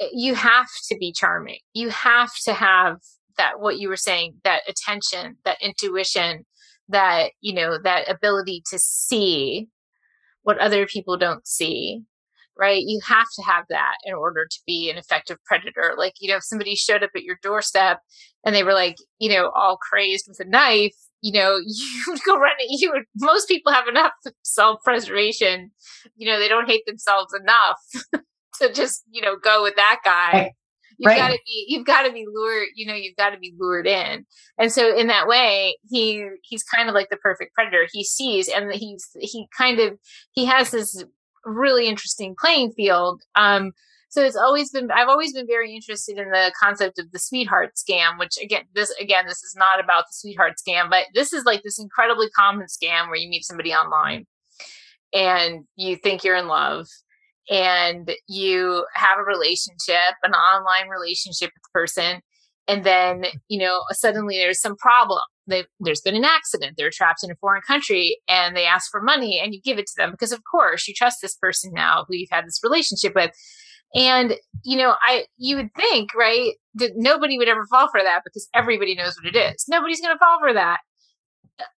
eh, 0.00 0.08
you 0.12 0.34
have 0.34 0.68
to 0.88 0.96
be 0.98 1.12
charming. 1.12 1.58
You 1.74 1.90
have 1.90 2.30
to 2.44 2.54
have 2.54 2.98
that, 3.36 3.60
what 3.60 3.78
you 3.78 3.88
were 3.88 3.96
saying, 3.96 4.34
that 4.44 4.62
attention, 4.68 5.36
that 5.44 5.58
intuition, 5.60 6.44
that, 6.88 7.32
you 7.40 7.54
know, 7.54 7.78
that 7.82 8.10
ability 8.10 8.62
to 8.70 8.78
see 8.78 9.68
what 10.42 10.58
other 10.58 10.86
people 10.86 11.16
don't 11.16 11.46
see 11.46 12.02
right? 12.58 12.82
You 12.84 13.00
have 13.06 13.26
to 13.36 13.42
have 13.42 13.64
that 13.70 13.96
in 14.04 14.14
order 14.14 14.46
to 14.50 14.58
be 14.66 14.90
an 14.90 14.98
effective 14.98 15.38
predator. 15.44 15.94
Like, 15.96 16.14
you 16.20 16.30
know, 16.30 16.36
if 16.36 16.44
somebody 16.44 16.74
showed 16.74 17.02
up 17.02 17.10
at 17.16 17.22
your 17.22 17.38
doorstep 17.42 18.00
and 18.44 18.54
they 18.54 18.62
were 18.62 18.74
like, 18.74 18.96
you 19.18 19.30
know, 19.30 19.50
all 19.54 19.78
crazed 19.78 20.26
with 20.28 20.40
a 20.40 20.48
knife, 20.48 20.94
you 21.20 21.32
know, 21.32 21.56
you 21.66 22.04
would 22.08 22.22
go 22.24 22.38
run. 22.38 22.52
You 22.68 22.92
would, 22.92 23.04
most 23.16 23.48
people 23.48 23.72
have 23.72 23.88
enough 23.88 24.12
self 24.42 24.80
preservation. 24.84 25.70
You 26.16 26.30
know, 26.30 26.38
they 26.38 26.48
don't 26.48 26.68
hate 26.68 26.84
themselves 26.86 27.32
enough 27.34 27.80
to 28.60 28.72
just, 28.72 29.02
you 29.10 29.22
know, 29.22 29.36
go 29.36 29.62
with 29.62 29.76
that 29.76 30.00
guy. 30.04 30.52
You've 31.02 31.08
right. 31.08 31.18
got 31.18 31.28
to 31.30 31.38
be, 31.44 31.66
you've 31.66 31.84
got 31.84 32.02
to 32.02 32.12
be 32.12 32.26
lured, 32.32 32.68
you 32.76 32.86
know, 32.86 32.94
you've 32.94 33.16
got 33.16 33.30
to 33.30 33.38
be 33.38 33.52
lured 33.58 33.88
in. 33.88 34.24
And 34.56 34.70
so 34.70 34.96
in 34.96 35.08
that 35.08 35.26
way, 35.26 35.76
he, 35.90 36.24
he's 36.44 36.62
kind 36.62 36.88
of 36.88 36.94
like 36.94 37.10
the 37.10 37.16
perfect 37.16 37.54
predator. 37.54 37.88
He 37.92 38.04
sees 38.04 38.46
and 38.46 38.72
he's, 38.72 39.08
he 39.18 39.48
kind 39.58 39.80
of, 39.80 39.98
he 40.30 40.44
has 40.44 40.70
this 40.70 41.02
really 41.44 41.88
interesting 41.88 42.36
playing 42.38 42.70
field. 42.70 43.20
Um, 43.34 43.72
so 44.10 44.22
it's 44.22 44.36
always 44.36 44.70
been 44.70 44.90
I've 44.92 45.08
always 45.08 45.32
been 45.32 45.46
very 45.46 45.74
interested 45.74 46.18
in 46.18 46.30
the 46.30 46.52
concept 46.60 47.00
of 47.00 47.10
the 47.10 47.18
sweetheart 47.18 47.72
scam, 47.76 48.18
which 48.18 48.36
again 48.40 48.64
this 48.74 48.94
again 49.00 49.24
this 49.26 49.42
is 49.42 49.56
not 49.56 49.82
about 49.82 50.04
the 50.04 50.12
sweetheart 50.12 50.52
scam, 50.56 50.90
but 50.90 51.06
this 51.14 51.32
is 51.32 51.44
like 51.44 51.62
this 51.62 51.80
incredibly 51.80 52.28
common 52.28 52.66
scam 52.66 53.06
where 53.06 53.16
you 53.16 53.30
meet 53.30 53.42
somebody 53.42 53.72
online 53.72 54.26
and 55.14 55.64
you 55.76 55.96
think 55.96 56.24
you're 56.24 56.36
in 56.36 56.46
love 56.46 56.86
and 57.50 58.10
you 58.28 58.86
have 58.94 59.18
a 59.18 59.24
relationship, 59.24 60.14
an 60.22 60.32
online 60.32 60.88
relationship 60.88 61.50
with 61.54 61.62
the 61.62 61.72
person, 61.72 62.20
and 62.68 62.84
then 62.84 63.22
mm-hmm. 63.22 63.36
you 63.48 63.58
know 63.58 63.82
suddenly 63.90 64.36
there's 64.36 64.60
some 64.60 64.76
problem. 64.76 65.22
There's 65.80 66.00
been 66.00 66.14
an 66.14 66.24
accident 66.24 66.74
they're 66.76 66.90
trapped 66.90 67.24
in 67.24 67.30
a 67.30 67.36
foreign 67.36 67.62
country 67.66 68.18
and 68.28 68.56
they 68.56 68.64
ask 68.64 68.90
for 68.90 69.02
money 69.02 69.40
and 69.42 69.52
you 69.52 69.60
give 69.60 69.76
it 69.76 69.86
to 69.86 69.92
them 69.96 70.12
because 70.12 70.30
of 70.30 70.40
course 70.48 70.86
you 70.86 70.94
trust 70.94 71.18
this 71.20 71.36
person 71.36 71.72
now 71.74 72.04
who 72.06 72.14
you've 72.14 72.30
had 72.30 72.46
this 72.46 72.60
relationship 72.62 73.14
with. 73.14 73.32
And 73.94 74.34
you 74.64 74.78
know 74.78 74.94
i 75.02 75.24
you 75.36 75.56
would 75.56 75.74
think 75.76 76.14
right 76.14 76.52
that 76.74 76.92
nobody 76.94 77.38
would 77.38 77.48
ever 77.48 77.66
fall 77.66 77.90
for 77.90 78.02
that 78.02 78.22
because 78.24 78.48
everybody 78.54 78.94
knows 78.94 79.16
what 79.16 79.34
it 79.34 79.38
is. 79.38 79.64
Nobody's 79.68 80.00
going 80.00 80.14
to 80.14 80.18
fall 80.18 80.38
for 80.40 80.54
that. 80.54 80.78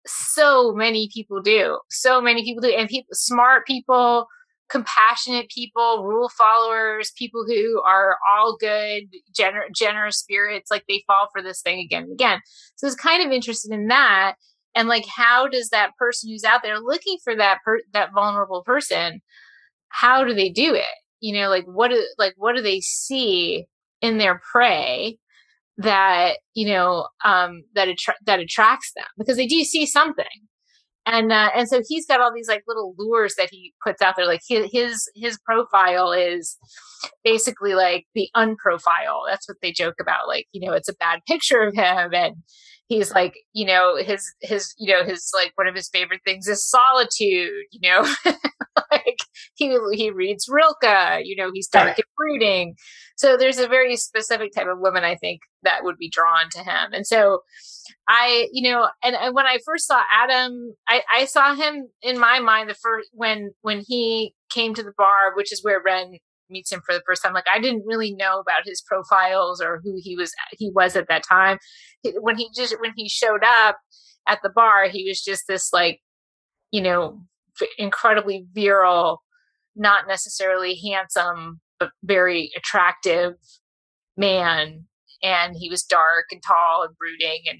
So 0.05 0.73
many 0.73 1.09
people 1.11 1.41
do. 1.41 1.79
So 1.89 2.21
many 2.21 2.43
people 2.43 2.61
do 2.61 2.75
and 2.75 2.89
people 2.89 3.13
smart 3.13 3.65
people 3.65 4.27
compassionate 4.73 5.49
people, 5.49 6.03
rule 6.03 6.29
followers, 6.29 7.13
people 7.15 7.45
who 7.45 7.79
are 7.85 8.17
all 8.35 8.57
good, 8.59 9.03
gener- 9.31 9.71
generous 9.73 10.17
spirits, 10.17 10.71
like 10.71 10.83
they 10.89 11.03
fall 11.05 11.27
for 11.31 11.43
this 11.43 11.61
thing 11.61 11.79
again 11.79 12.03
and 12.03 12.13
again. 12.13 12.39
So 12.75 12.87
it's 12.87 12.95
kind 12.95 13.23
of 13.23 13.31
interested 13.31 13.71
in 13.71 13.87
that. 13.87 14.33
And 14.73 14.87
like, 14.89 15.05
how 15.05 15.47
does 15.47 15.69
that 15.69 15.91
person 15.99 16.31
who's 16.31 16.43
out 16.43 16.61
there 16.63 16.79
looking 16.79 17.19
for 17.23 17.35
that 17.35 17.59
per- 17.63 17.83
that 17.93 18.13
vulnerable 18.15 18.63
person, 18.63 19.21
how 19.89 20.23
do 20.23 20.33
they 20.33 20.49
do 20.49 20.73
it? 20.73 20.85
You 21.19 21.39
know, 21.39 21.49
like 21.49 21.65
what 21.65 21.91
do 21.91 22.03
like 22.17 22.33
what 22.37 22.55
do 22.55 22.63
they 22.63 22.81
see 22.81 23.65
in 24.01 24.17
their 24.17 24.41
prey 24.51 25.19
that 25.77 26.37
you 26.55 26.67
know 26.67 27.07
um, 27.23 27.61
that 27.75 27.89
attra- 27.89 28.15
that 28.25 28.39
attracts 28.39 28.91
them 28.95 29.05
because 29.19 29.37
they 29.37 29.47
do 29.47 29.63
see 29.63 29.85
something 29.85 30.25
and 31.05 31.31
uh, 31.31 31.49
and 31.55 31.67
so 31.67 31.81
he's 31.87 32.05
got 32.05 32.21
all 32.21 32.33
these 32.33 32.47
like 32.47 32.63
little 32.67 32.95
lures 32.97 33.35
that 33.37 33.49
he 33.51 33.73
puts 33.83 34.01
out 34.01 34.15
there. 34.15 34.25
Like 34.25 34.41
his 34.47 34.69
his, 34.71 35.09
his 35.15 35.37
profile 35.45 36.11
is 36.11 36.57
basically 37.23 37.73
like 37.73 38.05
the 38.15 38.29
unprofile. 38.35 39.21
That's 39.29 39.47
what 39.47 39.57
they 39.61 39.71
joke 39.71 39.95
about. 39.99 40.27
Like 40.27 40.47
you 40.51 40.65
know 40.65 40.73
it's 40.73 40.89
a 40.89 40.95
bad 40.95 41.21
picture 41.27 41.61
of 41.61 41.73
him 41.73 42.13
and 42.13 42.35
he's 42.93 43.11
like 43.11 43.33
you 43.53 43.65
know 43.65 43.97
his 43.97 44.33
his 44.41 44.73
you 44.77 44.93
know 44.93 45.03
his 45.03 45.31
like 45.33 45.51
one 45.55 45.67
of 45.67 45.75
his 45.75 45.89
favorite 45.89 46.21
things 46.25 46.47
is 46.47 46.67
solitude 46.69 47.65
you 47.71 47.81
know? 47.81 48.05
Like 48.91 49.19
he 49.55 49.77
he 49.93 50.09
reads 50.09 50.47
rilke 50.49 51.23
you 51.23 51.35
know 51.35 51.51
he's 51.53 51.67
dark 51.67 51.97
and 51.97 52.05
brooding 52.17 52.75
so 53.15 53.37
there's 53.37 53.59
a 53.59 53.67
very 53.67 53.95
specific 53.95 54.51
type 54.51 54.67
of 54.67 54.79
woman 54.79 55.03
i 55.03 55.15
think 55.15 55.41
that 55.63 55.83
would 55.83 55.97
be 55.97 56.09
drawn 56.09 56.49
to 56.51 56.59
him. 56.59 56.93
And 56.93 57.05
so 57.05 57.39
i 58.07 58.47
you 58.51 58.69
know 58.69 58.89
and, 59.03 59.15
and 59.15 59.35
when 59.35 59.45
i 59.45 59.59
first 59.65 59.87
saw 59.87 60.01
adam 60.11 60.75
i 60.87 61.01
i 61.13 61.25
saw 61.25 61.55
him 61.55 61.87
in 62.01 62.19
my 62.19 62.39
mind 62.39 62.69
the 62.69 62.75
first 62.75 63.09
when 63.13 63.51
when 63.61 63.83
he 63.85 64.33
came 64.49 64.73
to 64.73 64.83
the 64.83 64.93
bar 64.97 65.35
which 65.35 65.51
is 65.51 65.63
where 65.63 65.81
wren 65.83 66.17
meets 66.49 66.71
him 66.71 66.81
for 66.85 66.93
the 66.93 67.01
first 67.05 67.23
time 67.23 67.33
like 67.33 67.45
i 67.53 67.59
didn't 67.59 67.85
really 67.85 68.13
know 68.13 68.39
about 68.39 68.65
his 68.65 68.81
profiles 68.81 69.61
or 69.61 69.81
who 69.83 69.97
he 70.01 70.15
was 70.15 70.33
he 70.57 70.71
was 70.71 70.95
at 70.95 71.07
that 71.07 71.23
time. 71.23 71.57
When 72.19 72.37
he 72.37 72.49
just 72.55 72.79
when 72.79 72.93
he 72.95 73.09
showed 73.09 73.43
up 73.43 73.77
at 74.27 74.39
the 74.43 74.49
bar 74.49 74.87
he 74.87 75.07
was 75.07 75.21
just 75.21 75.43
this 75.47 75.71
like 75.73 75.99
you 76.71 76.81
know 76.81 77.21
incredibly 77.77 78.45
virile 78.53 79.21
not 79.75 80.07
necessarily 80.07 80.79
handsome 80.91 81.59
but 81.79 81.91
very 82.03 82.51
attractive 82.55 83.33
man. 84.17 84.85
And 85.21 85.55
he 85.57 85.69
was 85.69 85.83
dark 85.83 86.25
and 86.31 86.41
tall 86.45 86.83
and 86.83 86.95
brooding 86.97 87.43
and 87.49 87.59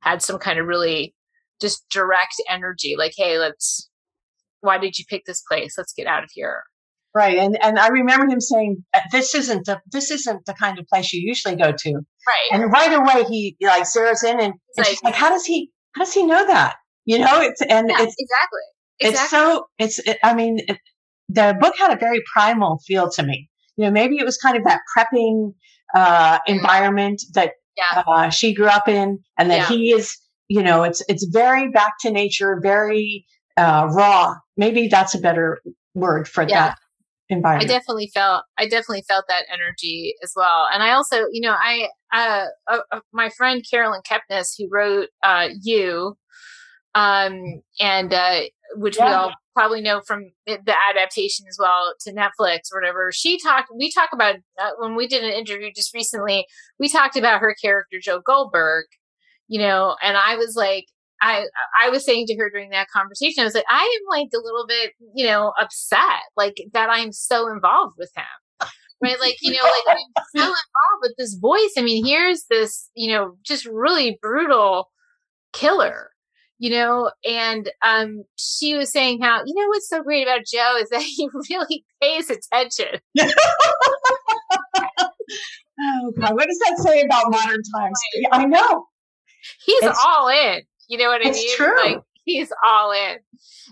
had 0.00 0.22
some 0.22 0.38
kind 0.38 0.58
of 0.58 0.66
really 0.66 1.14
just 1.60 1.84
direct 1.90 2.34
energy 2.48 2.94
like 2.96 3.12
hey 3.16 3.38
let's 3.38 3.88
why 4.62 4.78
did 4.78 4.98
you 4.98 5.06
pick 5.08 5.24
this 5.24 5.42
place? 5.42 5.74
Let's 5.78 5.94
get 5.94 6.06
out 6.06 6.22
of 6.22 6.30
here 6.34 6.64
Right, 7.12 7.38
and 7.38 7.60
and 7.60 7.78
I 7.78 7.88
remember 7.88 8.26
him 8.26 8.40
saying, 8.40 8.84
uh, 8.94 9.00
"This 9.10 9.34
isn't 9.34 9.66
the 9.66 9.80
this 9.90 10.12
isn't 10.12 10.46
the 10.46 10.54
kind 10.54 10.78
of 10.78 10.86
place 10.86 11.12
you 11.12 11.20
usually 11.20 11.56
go 11.56 11.72
to." 11.76 11.92
Right, 11.92 12.48
and 12.52 12.72
right 12.72 12.92
away 12.92 13.24
he 13.24 13.56
like 13.60 13.82
zeroes 13.82 14.22
in, 14.22 14.38
and, 14.38 14.52
and 14.52 14.54
like, 14.78 15.02
like, 15.02 15.14
"How 15.14 15.30
does 15.30 15.44
he 15.44 15.72
how 15.96 16.04
does 16.04 16.14
he 16.14 16.24
know 16.24 16.46
that?" 16.46 16.76
You 17.06 17.18
know, 17.18 17.40
it's 17.40 17.60
and 17.62 17.88
yeah, 17.88 18.02
it's 18.02 18.14
exactly, 18.16 18.60
exactly. 19.00 19.24
It's 19.24 19.30
so 19.30 19.66
it's. 19.78 19.98
It, 19.98 20.18
I 20.22 20.34
mean, 20.34 20.60
it, 20.68 20.78
the 21.28 21.56
book 21.60 21.74
had 21.76 21.92
a 21.92 21.98
very 21.98 22.22
primal 22.32 22.78
feel 22.86 23.10
to 23.10 23.24
me. 23.24 23.48
You 23.76 23.86
know, 23.86 23.90
maybe 23.90 24.18
it 24.18 24.24
was 24.24 24.36
kind 24.36 24.56
of 24.56 24.62
that 24.62 24.80
prepping 24.96 25.54
uh, 25.92 26.34
mm-hmm. 26.34 26.52
environment 26.52 27.22
that 27.34 27.54
yeah. 27.76 28.04
uh, 28.06 28.30
she 28.30 28.54
grew 28.54 28.68
up 28.68 28.86
in, 28.86 29.18
and 29.36 29.50
that 29.50 29.68
yeah. 29.68 29.68
he 29.68 29.90
is. 29.90 30.16
You 30.46 30.62
know, 30.62 30.84
it's 30.84 31.02
it's 31.08 31.24
very 31.24 31.70
back 31.70 31.94
to 32.02 32.10
nature, 32.12 32.60
very 32.62 33.26
uh, 33.56 33.88
raw. 33.90 34.36
Maybe 34.56 34.86
that's 34.86 35.16
a 35.16 35.18
better 35.18 35.60
word 35.94 36.28
for 36.28 36.42
yeah. 36.42 36.68
that 36.68 36.78
environment. 37.30 37.70
I 37.70 37.72
definitely 37.72 38.10
felt 38.12 38.44
I 38.58 38.64
definitely 38.64 39.04
felt 39.08 39.24
that 39.28 39.44
energy 39.52 40.14
as 40.22 40.32
well. 40.36 40.66
And 40.72 40.82
I 40.82 40.92
also, 40.92 41.26
you 41.30 41.40
know, 41.40 41.54
I 41.58 41.88
uh, 42.12 42.46
uh, 42.66 42.78
uh 42.92 43.00
my 43.12 43.30
friend 43.30 43.64
Caroline 43.68 44.02
Kepnes 44.02 44.54
who 44.58 44.68
wrote 44.70 45.08
uh 45.22 45.48
you 45.62 46.16
um 46.94 47.62
and 47.78 48.12
uh 48.12 48.40
which 48.76 48.96
yeah. 48.98 49.06
we 49.06 49.12
all 49.12 49.32
probably 49.54 49.80
know 49.80 50.00
from 50.00 50.30
the 50.46 50.74
adaptation 50.90 51.44
as 51.48 51.56
well 51.58 51.94
to 52.00 52.12
Netflix 52.12 52.72
or 52.72 52.80
whatever. 52.80 53.10
She 53.12 53.38
talked 53.40 53.68
we 53.76 53.90
talked 53.92 54.14
about 54.14 54.36
uh, 54.60 54.70
when 54.78 54.94
we 54.94 55.06
did 55.06 55.24
an 55.24 55.32
interview 55.32 55.70
just 55.74 55.94
recently, 55.94 56.46
we 56.78 56.88
talked 56.88 57.16
about 57.16 57.40
her 57.40 57.54
character 57.60 57.98
Joe 58.00 58.20
Goldberg, 58.24 58.86
you 59.48 59.60
know, 59.60 59.96
and 60.02 60.16
I 60.16 60.36
was 60.36 60.54
like 60.56 60.86
I 61.20 61.44
I 61.80 61.90
was 61.90 62.04
saying 62.04 62.26
to 62.26 62.36
her 62.36 62.50
during 62.50 62.70
that 62.70 62.88
conversation, 62.88 63.42
I 63.42 63.44
was 63.44 63.54
like, 63.54 63.64
I 63.68 63.82
am 63.82 64.18
like 64.18 64.30
a 64.34 64.42
little 64.42 64.66
bit, 64.66 64.92
you 65.14 65.26
know, 65.26 65.52
upset, 65.60 66.22
like 66.36 66.56
that 66.72 66.90
I'm 66.90 67.12
so 67.12 67.48
involved 67.48 67.94
with 67.98 68.10
him. 68.16 68.24
Right. 69.02 69.18
Like, 69.18 69.36
you 69.40 69.52
know, 69.52 69.62
like 69.62 69.96
I'm 69.96 69.98
so 70.36 70.42
involved 70.42 71.02
with 71.02 71.14
this 71.16 71.34
voice. 71.34 71.72
I 71.78 71.82
mean, 71.82 72.04
here's 72.04 72.44
this, 72.50 72.90
you 72.94 73.10
know, 73.12 73.38
just 73.42 73.64
really 73.64 74.18
brutal 74.20 74.90
killer, 75.54 76.10
you 76.58 76.68
know, 76.70 77.10
and 77.26 77.70
um 77.82 78.24
she 78.36 78.76
was 78.76 78.92
saying 78.92 79.22
how, 79.22 79.40
you 79.46 79.54
know, 79.54 79.68
what's 79.68 79.88
so 79.88 80.02
great 80.02 80.26
about 80.26 80.40
Joe 80.50 80.76
is 80.80 80.90
that 80.90 81.00
he 81.02 81.30
really 81.50 81.86
pays 82.02 82.28
attention. 82.28 83.00
oh 83.18 83.32
God, 86.18 86.34
what 86.34 86.46
does 86.46 86.58
that 86.58 86.76
say 86.78 87.00
about 87.00 87.30
modern 87.30 87.62
times? 87.74 87.98
I 88.32 88.44
know. 88.44 88.84
He's 89.64 89.82
it's, 89.82 89.98
all 90.06 90.28
in. 90.28 90.60
You 90.90 90.98
know 90.98 91.06
what 91.06 91.24
I 91.24 91.28
it's 91.28 91.38
mean? 91.38 91.56
True. 91.56 91.76
Like 91.76 92.00
he's 92.24 92.52
all 92.66 92.90
in. 92.90 93.18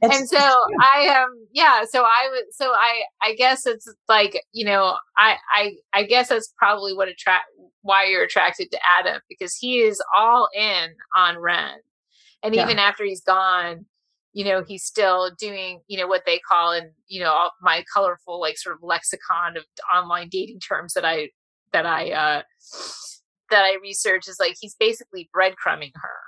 It's, 0.00 0.16
and 0.16 0.28
so 0.28 0.38
I 0.38 1.00
am 1.00 1.24
um 1.24 1.46
yeah, 1.52 1.82
so 1.90 2.04
I 2.04 2.28
would 2.30 2.54
so 2.54 2.70
I 2.70 3.02
I 3.20 3.34
guess 3.34 3.66
it's 3.66 3.92
like, 4.08 4.40
you 4.52 4.64
know, 4.64 4.96
I 5.16 5.36
I 5.52 5.72
I 5.92 6.04
guess 6.04 6.28
that's 6.28 6.54
probably 6.56 6.94
what 6.94 7.08
attract 7.08 7.46
why 7.82 8.06
you're 8.06 8.22
attracted 8.22 8.70
to 8.70 8.78
Adam 9.00 9.20
because 9.28 9.56
he 9.56 9.80
is 9.80 10.00
all 10.16 10.48
in 10.56 10.90
on 11.16 11.38
Wren. 11.38 11.78
And 12.44 12.54
yeah. 12.54 12.62
even 12.62 12.78
after 12.78 13.04
he's 13.04 13.22
gone, 13.22 13.86
you 14.32 14.44
know, 14.44 14.62
he's 14.62 14.84
still 14.84 15.32
doing, 15.40 15.80
you 15.88 15.98
know, 15.98 16.06
what 16.06 16.22
they 16.24 16.38
call 16.38 16.70
in, 16.70 16.92
you 17.08 17.20
know, 17.20 17.34
my 17.60 17.82
colorful 17.92 18.40
like 18.40 18.58
sort 18.58 18.76
of 18.76 18.82
lexicon 18.84 19.56
of 19.56 19.64
online 19.92 20.28
dating 20.30 20.60
terms 20.60 20.94
that 20.94 21.04
I 21.04 21.30
that 21.72 21.84
I 21.84 22.12
uh 22.12 22.42
that 23.50 23.64
I 23.64 23.76
research 23.82 24.28
is 24.28 24.36
like 24.38 24.54
he's 24.60 24.76
basically 24.76 25.28
breadcrumbing 25.34 25.90
her, 25.94 26.20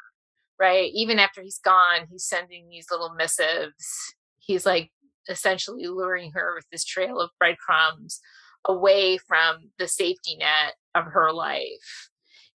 right? 0.61 0.91
Even 0.95 1.19
after 1.19 1.43
he's 1.43 1.59
gone, 1.59 2.07
he's 2.11 2.27
sending 2.27 2.69
these 2.69 2.87
little 2.91 3.15
missives. 3.15 4.15
He's 4.39 4.67
like 4.67 4.91
essentially 5.29 5.87
luring 5.87 6.33
her 6.35 6.55
with 6.55 6.67
this 6.71 6.85
trail 6.85 7.19
of 7.19 7.31
breadcrumbs 7.39 8.21
away 8.67 9.19
from 9.27 9.71
the 9.79 9.89
safety 9.89 10.37
net 10.39 10.75
of 10.95 11.07
her 11.13 11.33
life. 11.33 12.11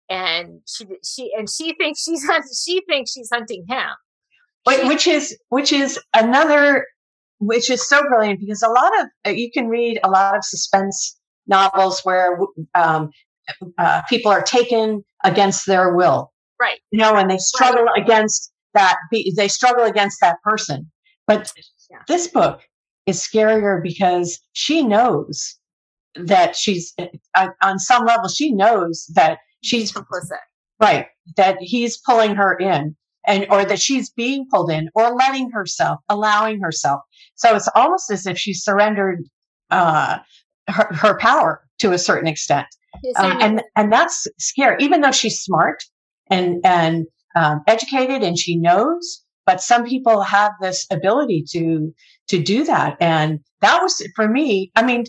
And 0.07 0.61
she 0.67 0.85
she 1.03 1.31
and 1.35 1.49
she 1.49 1.73
thinks 1.73 2.03
she's 2.03 2.23
she 2.63 2.81
thinks 2.87 3.11
she's 3.11 3.29
hunting 3.33 3.65
him. 3.67 3.89
Which 4.87 5.07
is 5.07 5.37
which 5.49 5.73
is 5.73 5.99
another 6.15 6.85
which 7.39 7.69
is 7.71 7.87
so 7.87 8.03
brilliant 8.03 8.39
because 8.39 8.61
a 8.61 8.69
lot 8.69 8.91
of 9.01 9.07
uh, 9.27 9.29
you 9.31 9.51
can 9.51 9.67
read 9.67 9.99
a 10.03 10.09
lot 10.09 10.37
of 10.37 10.43
suspense 10.43 11.19
novels 11.47 12.01
where 12.03 12.37
um, 12.75 13.09
uh, 13.77 14.01
people 14.09 14.31
are 14.31 14.43
taken 14.43 15.03
against 15.23 15.65
their 15.65 15.95
will. 15.95 16.31
Right. 16.59 16.79
You 16.91 16.99
know, 16.99 17.15
and 17.15 17.29
they 17.29 17.37
struggle 17.37 17.83
right. 17.83 18.01
against 18.01 18.51
that. 18.73 18.97
They 19.11 19.47
struggle 19.47 19.83
against 19.83 20.19
that 20.21 20.37
person. 20.43 20.91
But 21.27 21.51
yeah. 21.89 21.99
this 22.07 22.27
book 22.27 22.61
is 23.05 23.19
scarier 23.19 23.81
because 23.81 24.39
she 24.53 24.83
knows 24.83 25.57
that 26.15 26.55
she's 26.55 26.93
uh, 27.35 27.47
on 27.61 27.79
some 27.79 28.05
level. 28.05 28.29
She 28.29 28.51
knows 28.51 29.05
that 29.15 29.39
she's 29.61 29.91
complicit. 29.91 30.39
Right. 30.79 31.07
That 31.37 31.57
he's 31.59 31.97
pulling 31.97 32.35
her 32.35 32.57
in 32.57 32.95
and 33.27 33.47
or 33.49 33.65
that 33.65 33.79
she's 33.79 34.09
being 34.11 34.45
pulled 34.51 34.69
in 34.69 34.89
or 34.93 35.15
letting 35.15 35.49
herself 35.49 35.99
allowing 36.09 36.61
herself 36.61 37.01
so 37.33 37.55
it's 37.55 37.67
almost 37.73 38.11
as 38.11 38.27
if 38.27 38.37
she 38.37 38.53
surrendered 38.53 39.23
uh, 39.71 40.19
her, 40.67 40.87
her 40.91 41.17
power 41.17 41.65
to 41.79 41.91
a 41.91 41.97
certain 41.97 42.27
extent 42.27 42.67
um, 43.17 43.41
and 43.41 43.63
and 43.75 43.91
that's 43.91 44.27
scary. 44.39 44.77
Even 44.79 45.01
though 45.01 45.11
she's 45.11 45.39
smart 45.39 45.83
and 46.29 46.65
and 46.65 47.05
um, 47.35 47.61
educated 47.67 48.23
and 48.23 48.37
she 48.37 48.57
knows, 48.57 49.23
but 49.45 49.61
some 49.61 49.85
people 49.85 50.21
have 50.21 50.53
this 50.61 50.85
ability 50.91 51.45
to 51.51 51.93
to 52.29 52.41
do 52.41 52.63
that. 52.65 52.97
And 52.99 53.39
that 53.61 53.81
was 53.81 54.01
for 54.15 54.27
me. 54.27 54.71
I 54.75 54.83
mean, 54.83 55.05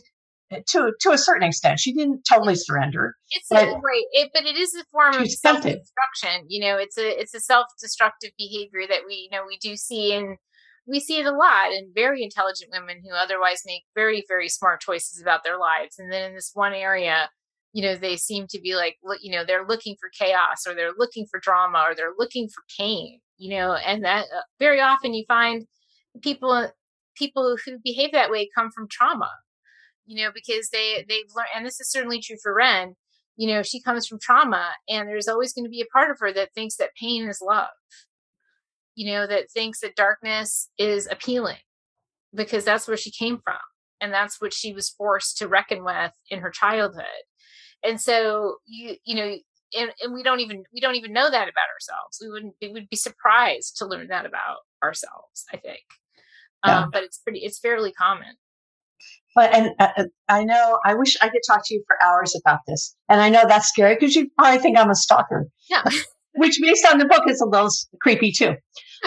to 0.51 0.93
to 1.01 1.11
a 1.11 1.19
certain 1.19 1.43
extent, 1.43 1.81
she 1.81 1.93
didn't 1.93 2.23
totally 2.29 2.55
surrender. 2.55 3.15
It's 3.31 3.49
but, 3.51 3.65
a, 3.65 3.73
right, 3.73 4.05
it, 4.13 4.31
but 4.35 4.45
it 4.45 4.57
is 4.57 4.75
a 4.75 4.85
form 4.93 5.15
of 5.15 5.31
self 5.31 5.63
destruction. 5.63 6.47
You 6.49 6.61
know, 6.61 6.77
it's 6.77 6.99
a 6.99 7.21
it's 7.21 7.35
a 7.35 7.41
self 7.41 7.67
destructive 7.81 8.31
behavior 8.39 8.83
that 8.89 9.01
we 9.07 9.29
you 9.31 9.37
know 9.37 9.45
we 9.47 9.59
do 9.59 9.77
see 9.77 10.13
in 10.13 10.37
we 10.87 11.01
see 11.01 11.19
it 11.19 11.27
a 11.27 11.33
lot 11.33 11.73
in 11.73 11.91
very 11.95 12.23
intelligent 12.23 12.71
women 12.73 13.03
who 13.03 13.15
otherwise 13.15 13.63
make 13.67 13.83
very 13.95 14.25
very 14.29 14.49
smart 14.49 14.81
choices 14.81 15.21
about 15.21 15.43
their 15.43 15.59
lives 15.59 15.99
and 15.99 16.13
then 16.13 16.31
in 16.31 16.35
this 16.35 16.53
one 16.55 16.73
area 16.73 17.29
you 17.73 17.83
know 17.83 17.95
they 17.95 18.17
seem 18.17 18.47
to 18.49 18.61
be 18.61 18.75
like 18.75 18.97
you 19.21 19.31
know 19.31 19.45
they're 19.45 19.67
looking 19.67 19.97
for 20.01 20.09
chaos 20.19 20.67
or 20.67 20.75
they're 20.75 20.95
looking 20.97 21.27
for 21.31 21.41
drama 21.41 21.85
or 21.87 21.95
they're 21.95 22.15
looking 22.19 22.49
for 22.49 22.63
pain 22.79 23.21
you 23.39 23.51
know 23.51 23.75
and 23.75 24.05
that 24.05 24.25
uh, 24.37 24.43
very 24.59 24.81
often 24.81 25.15
you 25.15 25.25
find 25.29 25.67
people 26.23 26.71
people 27.17 27.57
who 27.65 27.79
behave 27.85 28.13
that 28.13 28.31
way 28.31 28.49
come 28.55 28.71
from 28.71 28.89
trauma 28.89 29.31
you 30.07 30.23
know 30.23 30.31
because 30.35 30.71
they 30.71 31.05
they've 31.09 31.31
learned 31.35 31.49
and 31.55 31.67
this 31.67 31.81
is 31.81 31.91
certainly 31.91 32.21
true 32.21 32.37
for 32.43 32.55
wren 32.55 32.95
you 33.37 33.47
know 33.47 33.63
she 33.63 33.81
comes 33.81 34.07
from 34.07 34.19
trauma 34.19 34.71
and 34.89 35.09
there's 35.09 35.29
always 35.29 35.53
going 35.53 35.65
to 35.65 35.71
be 35.71 35.83
a 35.83 35.93
part 35.93 36.11
of 36.11 36.19
her 36.19 36.33
that 36.33 36.53
thinks 36.55 36.77
that 36.77 36.95
pain 37.01 37.29
is 37.29 37.41
love 37.43 37.69
you 38.95 39.13
know 39.13 39.27
that 39.27 39.51
thinks 39.51 39.81
that 39.81 39.97
darkness 39.97 40.71
is 40.79 41.09
appealing 41.11 41.59
because 42.35 42.65
that's 42.65 42.89
where 42.89 42.97
she 42.97 43.11
came 43.11 43.39
from 43.45 43.59
and 44.01 44.13
that's 44.13 44.41
what 44.41 44.53
she 44.53 44.73
was 44.73 44.91
forced 44.91 45.39
to 45.39 45.49
reckon 45.49 45.85
with 45.85 46.13
in 46.31 46.41
her 46.41 46.51
childhood 46.51 47.05
and 47.87 48.01
so 48.01 48.57
you 48.67 48.97
you 49.05 49.15
know 49.15 49.37
and, 49.77 49.91
and 50.03 50.15
we 50.15 50.23
don't 50.23 50.41
even 50.41 50.65
we 50.73 50.81
don't 50.81 50.95
even 50.95 51.13
know 51.13 51.31
that 51.31 51.49
about 51.49 51.69
ourselves. 51.75 52.19
We 52.21 52.29
wouldn't 52.31 52.55
we 52.61 52.73
would 52.73 52.89
be 52.89 52.97
surprised 52.97 53.77
to 53.79 53.87
learn 53.87 54.09
that 54.09 54.27
about 54.27 54.59
ourselves 54.83 55.45
i 55.53 55.57
think. 55.57 55.83
Yeah. 56.65 56.81
um, 56.81 56.91
but 56.93 57.03
it's 57.03 57.19
pretty 57.19 57.41
it's 57.41 57.59
fairly 57.59 57.93
common. 57.93 58.37
But 59.35 59.55
and 59.55 59.71
uh, 59.79 59.89
uh, 59.97 60.05
i 60.29 60.45
know 60.45 60.79
i 60.85 60.95
wish 60.95 61.17
i 61.21 61.29
could 61.29 61.43
talk 61.47 61.63
to 61.67 61.75
you 61.75 61.85
for 61.87 61.97
hours 62.03 62.35
about 62.41 62.61
this. 62.67 62.95
And 63.09 63.21
i 63.21 63.29
know 63.29 63.45
that's 63.47 63.69
scary 63.69 63.95
because 63.95 64.15
you 64.15 64.31
probably 64.39 64.61
think 64.61 64.79
i'm 64.79 64.91
a 64.91 64.95
stalker. 64.95 65.47
Yeah. 65.71 65.83
Which 66.39 66.59
based 66.61 66.85
on 66.85 66.99
the 66.99 67.07
book 67.07 67.23
is 67.29 67.41
a 67.41 67.47
little 67.47 67.71
creepy 68.03 68.31
too. 68.31 68.57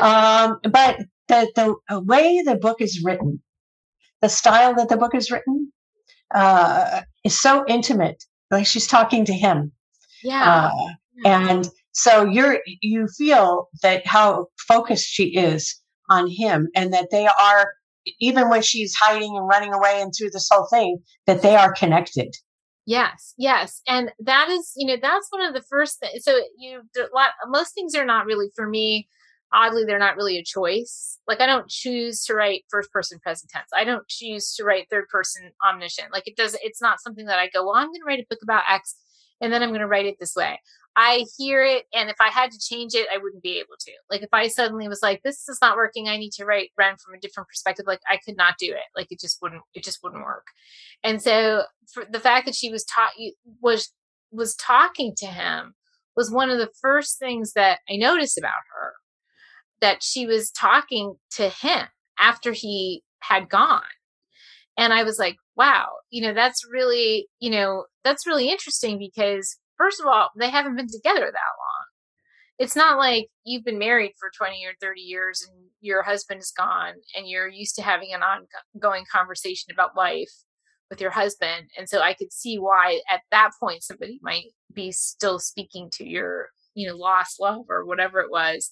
Um, 0.01 0.57
but 0.63 0.97
the 1.27 1.47
the 1.55 1.99
way 1.99 2.41
the 2.43 2.55
book 2.55 2.81
is 2.81 3.03
written 3.03 3.41
the 4.21 4.29
style 4.29 4.75
that 4.75 4.89
the 4.89 4.97
book 4.97 5.15
is 5.15 5.31
written 5.31 5.71
uh, 6.33 7.01
is 7.23 7.39
so 7.39 7.65
intimate 7.67 8.23
like 8.51 8.65
she's 8.65 8.87
talking 8.87 9.25
to 9.25 9.33
him. 9.33 9.71
Yeah. 10.23 10.71
Uh, 10.71 10.93
and 11.25 11.69
so 11.91 12.23
you're 12.23 12.59
you 12.81 13.07
feel 13.17 13.69
that 13.81 14.05
how 14.05 14.47
focused 14.67 15.07
she 15.07 15.35
is 15.35 15.79
on 16.09 16.29
him 16.29 16.67
and 16.75 16.93
that 16.93 17.09
they 17.11 17.27
are 17.27 17.73
even 18.19 18.49
when 18.49 18.61
she's 18.61 18.95
hiding 18.95 19.35
and 19.35 19.47
running 19.47 19.73
away 19.73 20.01
and 20.01 20.13
through 20.17 20.29
this 20.31 20.49
whole 20.51 20.67
thing 20.67 20.99
that 21.27 21.41
they 21.41 21.55
are 21.55 21.73
connected 21.73 22.33
yes 22.85 23.33
yes 23.37 23.81
and 23.87 24.11
that 24.19 24.49
is 24.49 24.71
you 24.75 24.87
know 24.87 24.97
that's 25.01 25.27
one 25.29 25.45
of 25.45 25.53
the 25.53 25.61
first 25.69 25.99
things 25.99 26.23
so 26.23 26.39
you 26.57 26.81
lot 27.13 27.31
most 27.47 27.73
things 27.73 27.93
are 27.95 28.05
not 28.05 28.25
really 28.25 28.47
for 28.55 28.67
me 28.67 29.07
oddly 29.53 29.83
they're 29.85 29.99
not 29.99 30.15
really 30.15 30.37
a 30.37 30.43
choice. 30.43 31.19
Like 31.27 31.41
i 31.41 31.45
don't 31.45 31.69
choose 31.69 32.23
to 32.25 32.33
write 32.33 32.65
first 32.69 32.91
person 32.91 33.19
present 33.19 33.51
tense. 33.51 33.69
I 33.75 33.83
don't 33.83 34.07
choose 34.07 34.53
to 34.55 34.63
write 34.63 34.87
third 34.89 35.07
person 35.09 35.51
omniscient. 35.67 36.11
Like 36.11 36.27
it 36.27 36.35
does 36.35 36.55
it's 36.61 36.81
not 36.81 37.01
something 37.01 37.25
that 37.25 37.39
i 37.39 37.47
go 37.49 37.65
well 37.65 37.75
i'm 37.75 37.87
going 37.87 38.01
to 38.01 38.05
write 38.05 38.19
a 38.19 38.25
book 38.29 38.39
about 38.43 38.63
x 38.69 38.95
and 39.41 39.51
then 39.51 39.63
i'm 39.63 39.69
going 39.69 39.81
to 39.81 39.87
write 39.87 40.05
it 40.05 40.17
this 40.19 40.35
way. 40.35 40.59
I 40.95 41.25
hear 41.37 41.63
it 41.63 41.85
and 41.93 42.09
if 42.09 42.17
i 42.19 42.29
had 42.29 42.51
to 42.51 42.59
change 42.59 42.93
it 42.93 43.07
i 43.13 43.17
wouldn't 43.17 43.43
be 43.43 43.57
able 43.57 43.77
to. 43.79 43.91
Like 44.09 44.21
if 44.21 44.29
i 44.33 44.47
suddenly 44.47 44.87
was 44.87 45.01
like 45.01 45.21
this 45.23 45.47
is 45.47 45.59
not 45.61 45.77
working. 45.77 46.07
I 46.07 46.17
need 46.17 46.31
to 46.33 46.45
write 46.45 46.71
wren 46.77 46.97
from 46.97 47.15
a 47.15 47.19
different 47.19 47.47
perspective 47.49 47.85
like 47.87 48.01
i 48.09 48.17
could 48.17 48.37
not 48.37 48.55
do 48.59 48.71
it. 48.71 48.89
Like 48.95 49.07
it 49.11 49.19
just 49.19 49.41
wouldn't 49.41 49.61
it 49.73 49.83
just 49.83 49.99
wouldn't 50.03 50.23
work. 50.23 50.45
And 51.03 51.21
so 51.21 51.63
for 51.93 52.05
the 52.09 52.19
fact 52.19 52.45
that 52.45 52.55
she 52.55 52.71
was 52.71 52.83
taught 52.83 53.11
was 53.61 53.91
was 54.31 54.55
talking 54.55 55.13
to 55.17 55.25
him 55.25 55.73
was 56.15 56.31
one 56.31 56.49
of 56.49 56.57
the 56.57 56.69
first 56.81 57.17
things 57.17 57.53
that 57.53 57.79
i 57.89 57.95
noticed 57.95 58.37
about 58.37 58.51
her 58.75 58.93
that 59.81 60.03
she 60.03 60.25
was 60.25 60.51
talking 60.51 61.15
to 61.31 61.49
him 61.49 61.87
after 62.19 62.51
he 62.51 63.03
had 63.19 63.49
gone. 63.49 63.81
And 64.77 64.93
I 64.93 65.03
was 65.03 65.19
like, 65.19 65.37
wow, 65.55 65.89
you 66.09 66.21
know, 66.21 66.33
that's 66.33 66.65
really, 66.69 67.27
you 67.39 67.49
know, 67.49 67.85
that's 68.03 68.25
really 68.25 68.49
interesting 68.49 68.97
because, 68.97 69.57
first 69.77 69.99
of 69.99 70.07
all, 70.07 70.31
they 70.37 70.49
haven't 70.49 70.75
been 70.77 70.87
together 70.87 71.19
that 71.19 71.25
long. 71.25 71.85
It's 72.59 72.75
not 72.75 72.97
like 72.97 73.27
you've 73.43 73.63
been 73.63 73.79
married 73.79 74.13
for 74.19 74.29
20 74.37 74.65
or 74.65 74.73
30 74.81 75.01
years 75.01 75.45
and 75.47 75.69
your 75.81 76.03
husband 76.03 76.41
is 76.41 76.53
gone 76.55 76.93
and 77.15 77.27
you're 77.27 77.47
used 77.47 77.75
to 77.75 77.81
having 77.81 78.13
an 78.13 78.21
ongoing 78.21 79.05
conversation 79.11 79.71
about 79.71 79.95
life 79.95 80.31
with 80.89 80.99
your 80.99 81.11
husband. 81.11 81.69
And 81.77 81.87
so 81.87 82.01
I 82.01 82.13
could 82.13 82.33
see 82.33 82.57
why 82.57 83.01
at 83.09 83.21
that 83.31 83.51
point 83.59 83.83
somebody 83.83 84.19
might 84.21 84.47
be 84.73 84.91
still 84.91 85.39
speaking 85.39 85.89
to 85.93 86.05
your, 86.05 86.49
you 86.73 86.87
know, 86.87 86.95
lost 86.95 87.39
love 87.39 87.65
or 87.69 87.85
whatever 87.85 88.19
it 88.19 88.31
was. 88.31 88.71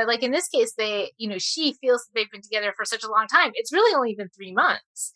But 0.00 0.06
like 0.06 0.22
in 0.22 0.30
this 0.30 0.48
case, 0.48 0.72
they, 0.78 1.12
you 1.18 1.28
know, 1.28 1.36
she 1.36 1.74
feels 1.74 2.06
that 2.06 2.12
they've 2.14 2.30
been 2.30 2.40
together 2.40 2.72
for 2.74 2.86
such 2.86 3.04
a 3.04 3.10
long 3.10 3.26
time. 3.26 3.50
It's 3.52 3.70
really 3.70 3.94
only 3.94 4.14
been 4.14 4.30
three 4.30 4.50
months. 4.50 5.12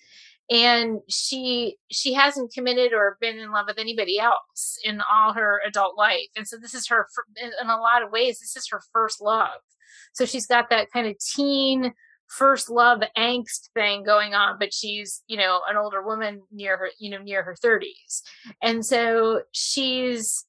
And 0.51 0.99
she 1.09 1.79
she 1.90 2.12
hasn't 2.12 2.53
committed 2.53 2.92
or 2.92 3.16
been 3.18 3.38
in 3.38 3.51
love 3.51 3.64
with 3.66 3.79
anybody 3.79 4.18
else 4.18 4.79
in 4.85 5.01
all 5.11 5.33
her 5.33 5.62
adult 5.66 5.97
life. 5.97 6.29
And 6.37 6.47
so 6.47 6.59
this 6.59 6.75
is 6.75 6.87
her 6.88 7.07
in 7.42 7.70
a 7.70 7.79
lot 7.79 8.03
of 8.03 8.11
ways, 8.11 8.40
this 8.40 8.57
is 8.57 8.68
her 8.70 8.83
first 8.92 9.23
love. 9.23 9.62
So 10.12 10.27
she's 10.27 10.47
got 10.47 10.68
that 10.68 10.90
kind 10.92 11.07
of 11.07 11.16
teen 11.18 11.94
first 12.29 12.68
love 12.68 13.01
angst 13.16 13.68
thing 13.75 14.03
going 14.03 14.33
on 14.33 14.59
but 14.59 14.73
she's 14.73 15.23
you 15.27 15.37
know 15.37 15.61
an 15.68 15.77
older 15.77 16.03
woman 16.03 16.40
near 16.51 16.79
her 16.79 16.88
you 16.99 17.11
know 17.11 17.18
near 17.18 17.42
her 17.42 17.55
30s 17.62 18.23
and 18.62 18.85
so 18.85 19.42
she's 19.53 20.47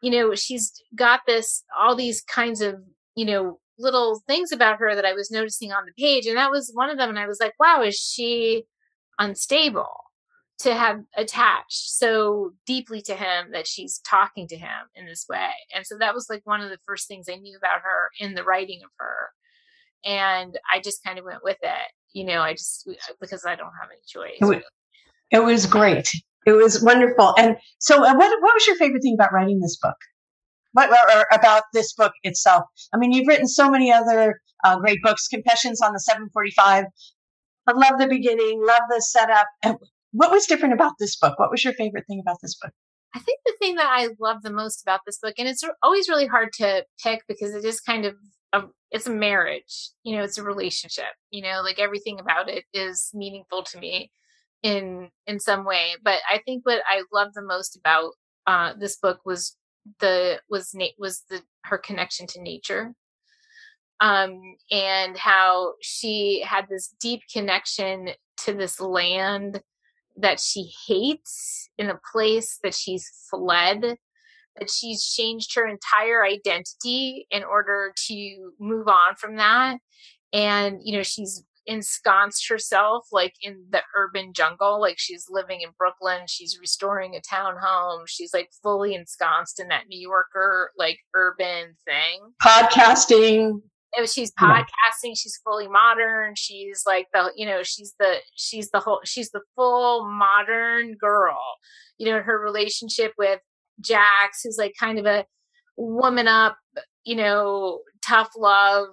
you 0.00 0.12
know 0.12 0.36
she's 0.36 0.80
got 0.94 1.22
this 1.26 1.64
all 1.76 1.96
these 1.96 2.20
kinds 2.20 2.60
of 2.60 2.76
you 3.18 3.24
know, 3.24 3.58
little 3.78 4.22
things 4.26 4.52
about 4.52 4.78
her 4.78 4.94
that 4.94 5.04
I 5.04 5.12
was 5.12 5.30
noticing 5.30 5.72
on 5.72 5.84
the 5.86 5.92
page. 6.02 6.26
And 6.26 6.36
that 6.36 6.50
was 6.50 6.70
one 6.74 6.90
of 6.90 6.98
them. 6.98 7.08
And 7.08 7.18
I 7.18 7.26
was 7.26 7.40
like, 7.40 7.54
wow, 7.58 7.82
is 7.82 7.96
she 7.96 8.64
unstable 9.18 9.90
to 10.60 10.74
have 10.74 11.00
attached 11.16 11.96
so 11.96 12.52
deeply 12.66 13.00
to 13.02 13.14
him 13.14 13.52
that 13.52 13.66
she's 13.66 14.00
talking 14.00 14.48
to 14.48 14.56
him 14.56 14.88
in 14.94 15.06
this 15.06 15.26
way? 15.28 15.50
And 15.74 15.86
so 15.86 15.96
that 15.98 16.14
was 16.14 16.28
like 16.28 16.42
one 16.44 16.60
of 16.60 16.70
the 16.70 16.78
first 16.86 17.08
things 17.08 17.26
I 17.28 17.36
knew 17.36 17.56
about 17.56 17.82
her 17.82 18.10
in 18.18 18.34
the 18.34 18.44
writing 18.44 18.80
of 18.84 18.90
her. 18.98 19.30
And 20.04 20.58
I 20.72 20.80
just 20.80 21.02
kind 21.04 21.18
of 21.18 21.24
went 21.24 21.42
with 21.42 21.58
it, 21.62 21.92
you 22.12 22.24
know, 22.24 22.40
I 22.40 22.52
just 22.52 22.88
because 23.20 23.44
I 23.44 23.56
don't 23.56 23.72
have 23.80 23.90
any 23.90 24.00
choice. 24.06 24.38
It 24.40 24.44
was, 24.44 24.62
it 25.30 25.44
was 25.44 25.66
great. 25.66 26.08
it 26.46 26.52
was 26.52 26.82
wonderful. 26.82 27.34
And 27.38 27.56
so, 27.78 27.96
uh, 27.96 28.14
what 28.14 28.42
what 28.42 28.54
was 28.54 28.66
your 28.66 28.76
favorite 28.76 29.02
thing 29.02 29.14
about 29.14 29.32
writing 29.32 29.60
this 29.60 29.76
book? 29.76 29.96
What 30.72 30.90
about 31.32 31.64
this 31.72 31.92
book 31.94 32.12
itself? 32.22 32.64
I 32.92 32.98
mean, 32.98 33.12
you've 33.12 33.26
written 33.26 33.48
so 33.48 33.70
many 33.70 33.92
other 33.92 34.40
uh, 34.64 34.78
great 34.78 34.98
books. 35.02 35.28
Confessions 35.28 35.80
on 35.80 35.92
the 35.92 36.00
745. 36.00 36.84
I 37.66 37.72
love 37.72 37.98
the 37.98 38.06
beginning. 38.06 38.62
Love 38.64 38.82
the 38.88 39.00
setup. 39.00 39.46
And 39.62 39.76
what 40.12 40.30
was 40.30 40.46
different 40.46 40.74
about 40.74 40.92
this 40.98 41.16
book? 41.16 41.38
What 41.38 41.50
was 41.50 41.64
your 41.64 41.74
favorite 41.74 42.04
thing 42.08 42.20
about 42.20 42.38
this 42.42 42.56
book? 42.60 42.72
I 43.14 43.20
think 43.20 43.40
the 43.44 43.54
thing 43.58 43.76
that 43.76 43.88
I 43.88 44.10
love 44.20 44.42
the 44.42 44.52
most 44.52 44.82
about 44.82 45.00
this 45.06 45.18
book, 45.18 45.34
and 45.38 45.48
it's 45.48 45.64
always 45.82 46.08
really 46.08 46.26
hard 46.26 46.52
to 46.54 46.84
pick 47.02 47.22
because 47.26 47.54
it 47.54 47.64
is 47.64 47.80
kind 47.80 48.04
of 48.04 48.14
a, 48.52 48.62
it's 48.90 49.06
a 49.06 49.12
marriage, 49.12 49.90
you 50.02 50.16
know, 50.16 50.22
it's 50.22 50.38
a 50.38 50.42
relationship, 50.42 51.12
you 51.30 51.42
know, 51.42 51.62
like 51.62 51.78
everything 51.78 52.20
about 52.20 52.48
it 52.50 52.64
is 52.72 53.10
meaningful 53.14 53.62
to 53.62 53.78
me 53.78 54.10
in 54.62 55.08
in 55.26 55.40
some 55.40 55.64
way. 55.64 55.94
But 56.02 56.20
I 56.30 56.40
think 56.44 56.66
what 56.66 56.82
I 56.86 57.02
love 57.12 57.28
the 57.34 57.42
most 57.42 57.76
about 57.76 58.12
uh, 58.46 58.74
this 58.78 58.96
book 58.96 59.20
was 59.24 59.56
the 60.00 60.40
was 60.48 60.74
was 60.98 61.24
the 61.28 61.42
her 61.64 61.78
connection 61.78 62.26
to 62.26 62.40
nature 62.40 62.94
um 64.00 64.40
and 64.70 65.16
how 65.16 65.74
she 65.80 66.42
had 66.46 66.66
this 66.68 66.94
deep 67.00 67.22
connection 67.32 68.10
to 68.36 68.52
this 68.52 68.80
land 68.80 69.60
that 70.16 70.40
she 70.40 70.70
hates 70.86 71.68
in 71.78 71.90
a 71.90 72.00
place 72.12 72.58
that 72.62 72.74
she's 72.74 73.10
fled 73.30 73.96
that 74.58 74.70
she's 74.70 75.04
changed 75.04 75.54
her 75.54 75.66
entire 75.66 76.24
identity 76.24 77.26
in 77.30 77.44
order 77.44 77.92
to 77.96 78.52
move 78.58 78.88
on 78.88 79.14
from 79.16 79.36
that 79.36 79.78
and 80.32 80.78
you 80.82 80.96
know 80.96 81.02
she's 81.02 81.44
ensconced 81.68 82.48
herself 82.48 83.06
like 83.12 83.34
in 83.42 83.64
the 83.70 83.82
urban 83.96 84.32
jungle 84.32 84.80
like 84.80 84.98
she's 84.98 85.26
living 85.28 85.60
in 85.60 85.68
brooklyn 85.78 86.22
she's 86.26 86.58
restoring 86.60 87.14
a 87.14 87.20
townhome 87.20 88.00
she's 88.06 88.32
like 88.32 88.48
fully 88.62 88.94
ensconced 88.94 89.60
in 89.60 89.68
that 89.68 89.86
new 89.88 90.00
yorker 90.00 90.70
like 90.78 90.98
urban 91.14 91.76
thing. 91.84 92.32
Podcasting. 92.42 93.62
She's 94.06 94.32
podcasting 94.32 95.16
she's 95.16 95.40
fully 95.42 95.66
modern 95.66 96.34
she's 96.36 96.82
like 96.86 97.06
the 97.14 97.32
you 97.34 97.46
know 97.46 97.62
she's 97.62 97.94
the 97.98 98.16
she's 98.36 98.70
the 98.70 98.80
whole 98.80 99.00
she's 99.04 99.30
the 99.30 99.40
full 99.56 100.08
modern 100.08 100.94
girl. 100.94 101.40
You 101.96 102.12
know 102.12 102.20
her 102.20 102.38
relationship 102.38 103.14
with 103.18 103.40
jax 103.80 104.42
who's 104.42 104.58
like 104.58 104.74
kind 104.78 104.98
of 104.98 105.06
a 105.06 105.24
woman 105.76 106.28
up 106.28 106.58
you 107.04 107.16
know 107.16 107.80
tough 108.04 108.30
love 108.36 108.88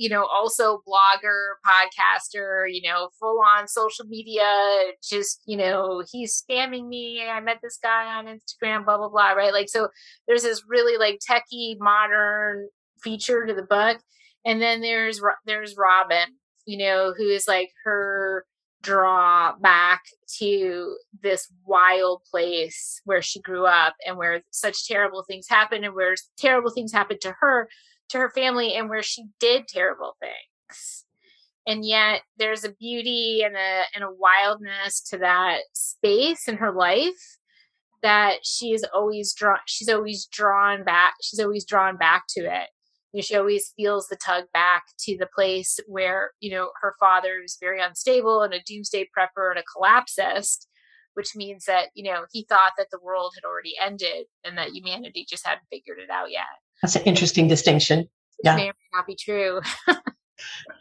you 0.00 0.08
know 0.08 0.24
also 0.24 0.80
blogger 0.88 1.50
podcaster 1.66 2.64
you 2.68 2.80
know 2.88 3.10
full 3.18 3.40
on 3.40 3.68
social 3.68 4.06
media 4.06 4.78
just 5.02 5.42
you 5.46 5.56
know 5.56 6.02
he's 6.10 6.42
spamming 6.42 6.88
me 6.88 7.22
i 7.28 7.38
met 7.40 7.58
this 7.62 7.78
guy 7.82 8.06
on 8.16 8.26
instagram 8.26 8.84
blah 8.84 8.96
blah 8.96 9.08
blah 9.08 9.32
right? 9.32 9.52
Like 9.52 9.68
so 9.68 9.88
there's 10.26 10.42
this 10.42 10.62
really 10.66 10.96
like 10.96 11.20
techie 11.20 11.76
modern 11.78 12.68
feature 13.02 13.46
to 13.46 13.54
the 13.54 13.62
book 13.62 13.98
and 14.44 14.60
then 14.60 14.80
there's 14.80 15.20
there's 15.46 15.76
Robin, 15.76 16.36
you 16.66 16.78
know, 16.78 17.14
who 17.16 17.28
is 17.28 17.46
like 17.46 17.70
her 17.84 18.44
draw 18.82 19.54
back 19.60 20.00
to 20.38 20.96
this 21.22 21.52
wild 21.66 22.22
place 22.30 23.02
where 23.04 23.20
she 23.20 23.40
grew 23.40 23.66
up 23.66 23.94
and 24.06 24.16
where 24.16 24.40
such 24.50 24.86
terrible 24.86 25.22
things 25.22 25.46
happened 25.48 25.84
and 25.84 25.94
where 25.94 26.14
terrible 26.38 26.70
things 26.70 26.90
happened 26.90 27.20
to 27.20 27.34
her 27.40 27.68
to 28.10 28.18
her 28.18 28.30
family 28.30 28.74
and 28.74 28.88
where 28.88 29.02
she 29.02 29.26
did 29.38 29.68
terrible 29.68 30.16
things. 30.20 31.04
And 31.66 31.84
yet 31.84 32.22
there's 32.38 32.64
a 32.64 32.72
beauty 32.72 33.42
and 33.44 33.54
a 33.54 33.82
and 33.94 34.04
a 34.04 34.10
wildness 34.10 35.00
to 35.10 35.18
that 35.18 35.60
space 35.72 36.48
in 36.48 36.56
her 36.56 36.72
life 36.72 37.38
that 38.02 38.38
she 38.44 38.72
is 38.72 38.84
always 38.94 39.34
drawn 39.34 39.58
she's 39.66 39.90
always 39.90 40.26
drawn 40.26 40.84
back 40.84 41.14
she's 41.20 41.40
always 41.40 41.64
drawn 41.64 41.96
back 41.96 42.24
to 42.30 42.40
it. 42.40 42.68
You 43.12 43.18
know, 43.18 43.22
she 43.22 43.36
always 43.36 43.72
feels 43.76 44.06
the 44.06 44.16
tug 44.16 44.44
back 44.52 44.84
to 45.00 45.18
the 45.18 45.28
place 45.34 45.78
where 45.86 46.32
you 46.40 46.50
know 46.50 46.70
her 46.80 46.94
father 46.98 47.40
is 47.44 47.58
very 47.60 47.80
unstable 47.80 48.42
and 48.42 48.54
a 48.54 48.62
doomsday 48.66 49.08
prepper 49.16 49.50
and 49.50 49.58
a 49.58 49.64
collapsist 49.64 50.66
which 51.14 51.34
means 51.36 51.64
that 51.66 51.88
you 51.94 52.10
know 52.10 52.24
he 52.32 52.46
thought 52.48 52.72
that 52.78 52.86
the 52.90 53.00
world 53.02 53.32
had 53.36 53.46
already 53.46 53.74
ended 53.80 54.26
and 54.44 54.56
that 54.56 54.70
humanity 54.70 55.26
just 55.28 55.46
hadn't 55.46 55.66
figured 55.70 55.98
it 55.98 56.10
out 56.10 56.30
yet 56.30 56.46
that's 56.82 56.96
an 56.96 57.02
interesting 57.02 57.48
distinction. 57.48 58.08
Yeah. 58.42 58.56
may 58.56 58.68
or 58.68 58.72
may 58.72 58.98
not 58.98 59.06
be 59.06 59.16
true. 59.16 59.60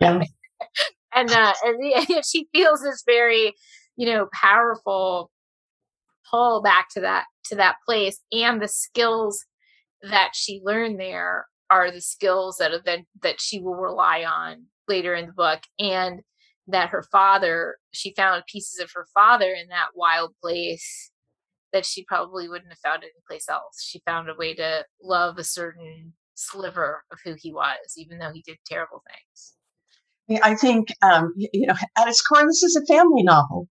Yeah. 0.02 0.24
And 1.14 1.32
uh 1.32 1.54
and 1.66 2.26
she 2.26 2.48
feels 2.54 2.82
this 2.82 3.04
very 3.06 3.54
you 3.98 4.06
know 4.06 4.30
powerful 4.32 5.32
pull 6.30 6.62
back 6.62 6.88
to 6.92 7.02
that 7.02 7.26
to 7.46 7.56
that 7.56 7.78
place 7.86 8.22
and 8.32 8.62
the 8.62 8.68
skills 8.68 9.44
that 10.04 10.32
she 10.34 10.62
learned 10.64 11.00
there 11.00 11.48
are 11.72 11.92
the 11.92 12.00
skills 12.00 12.58
that 12.58 12.74
event 12.74 13.08
that 13.24 13.42
she 13.42 13.60
will 13.60 13.76
rely 13.76 14.24
on 14.24 14.66
later 14.88 15.16
in 15.16 15.26
the 15.26 15.34
book 15.34 15.62
and 15.80 16.22
that 16.68 16.90
her 16.90 17.04
father 17.12 17.78
she 17.92 18.14
found 18.14 18.44
pieces 18.48 18.80
of 18.80 18.92
her 18.94 19.08
father 19.14 19.52
in 19.52 19.68
that 19.70 19.90
wild 19.96 20.34
place 20.42 21.12
that 21.74 21.86
she 21.86 22.04
probably 22.06 22.48
wouldn't 22.48 22.72
have 22.72 22.80
found 22.80 23.04
anyplace 23.04 23.48
else. 23.50 23.84
She 23.84 24.02
found 24.06 24.30
a 24.30 24.36
way 24.36 24.54
to 24.56 24.86
love 25.02 25.38
a 25.38 25.44
certain 25.44 26.14
sliver 26.36 27.04
of 27.12 27.20
who 27.26 27.36
he 27.38 27.52
was 27.52 27.78
even 27.98 28.18
though 28.18 28.32
he 28.32 28.42
did 28.42 28.58
terrible 28.66 29.04
things. 29.08 30.42
I 30.44 30.56
think 30.56 30.94
um, 31.02 31.34
you 31.36 31.68
know 31.68 31.74
at 31.98 32.08
its 32.08 32.22
core 32.22 32.46
this 32.46 32.64
is 32.64 32.76
a 32.76 32.86
family 32.86 33.24
novel. 33.24 33.68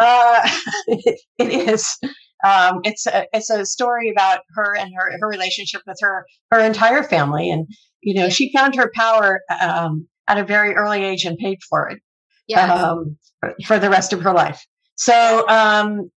Uh, 0.00 0.48
it 0.88 1.20
is 1.38 1.96
um, 2.44 2.80
it's 2.84 3.06
a 3.06 3.26
it's 3.32 3.50
a 3.50 3.64
story 3.64 4.10
about 4.10 4.40
her 4.54 4.76
and 4.76 4.92
her 4.96 5.12
her 5.20 5.28
relationship 5.28 5.82
with 5.86 5.98
her 6.00 6.26
her 6.50 6.60
entire 6.60 7.02
family, 7.02 7.50
and 7.50 7.66
you 8.00 8.14
know 8.14 8.28
she 8.28 8.52
found 8.52 8.74
her 8.74 8.90
power 8.94 9.40
um, 9.60 10.08
at 10.26 10.38
a 10.38 10.44
very 10.44 10.74
early 10.74 11.04
age 11.04 11.24
and 11.24 11.38
paid 11.38 11.58
for 11.68 11.88
it 11.88 12.00
yes. 12.48 12.70
um, 12.70 13.16
for 13.64 13.78
the 13.78 13.90
rest 13.90 14.12
of 14.12 14.22
her 14.22 14.32
life. 14.32 14.64
So 15.00 15.48
um, 15.48 16.10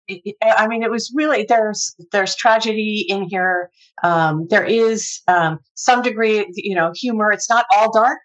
I 0.42 0.66
mean, 0.66 0.82
it 0.82 0.90
was 0.90 1.12
really 1.14 1.46
there's 1.48 1.94
there's 2.10 2.34
tragedy 2.34 3.06
in 3.08 3.28
here. 3.30 3.70
Um, 4.02 4.48
there 4.50 4.64
is 4.64 5.20
um, 5.28 5.60
some 5.76 6.02
degree, 6.02 6.44
you 6.56 6.74
know, 6.74 6.90
humor. 6.92 7.30
It's 7.30 7.48
not 7.48 7.64
all 7.72 7.92
dark, 7.92 8.18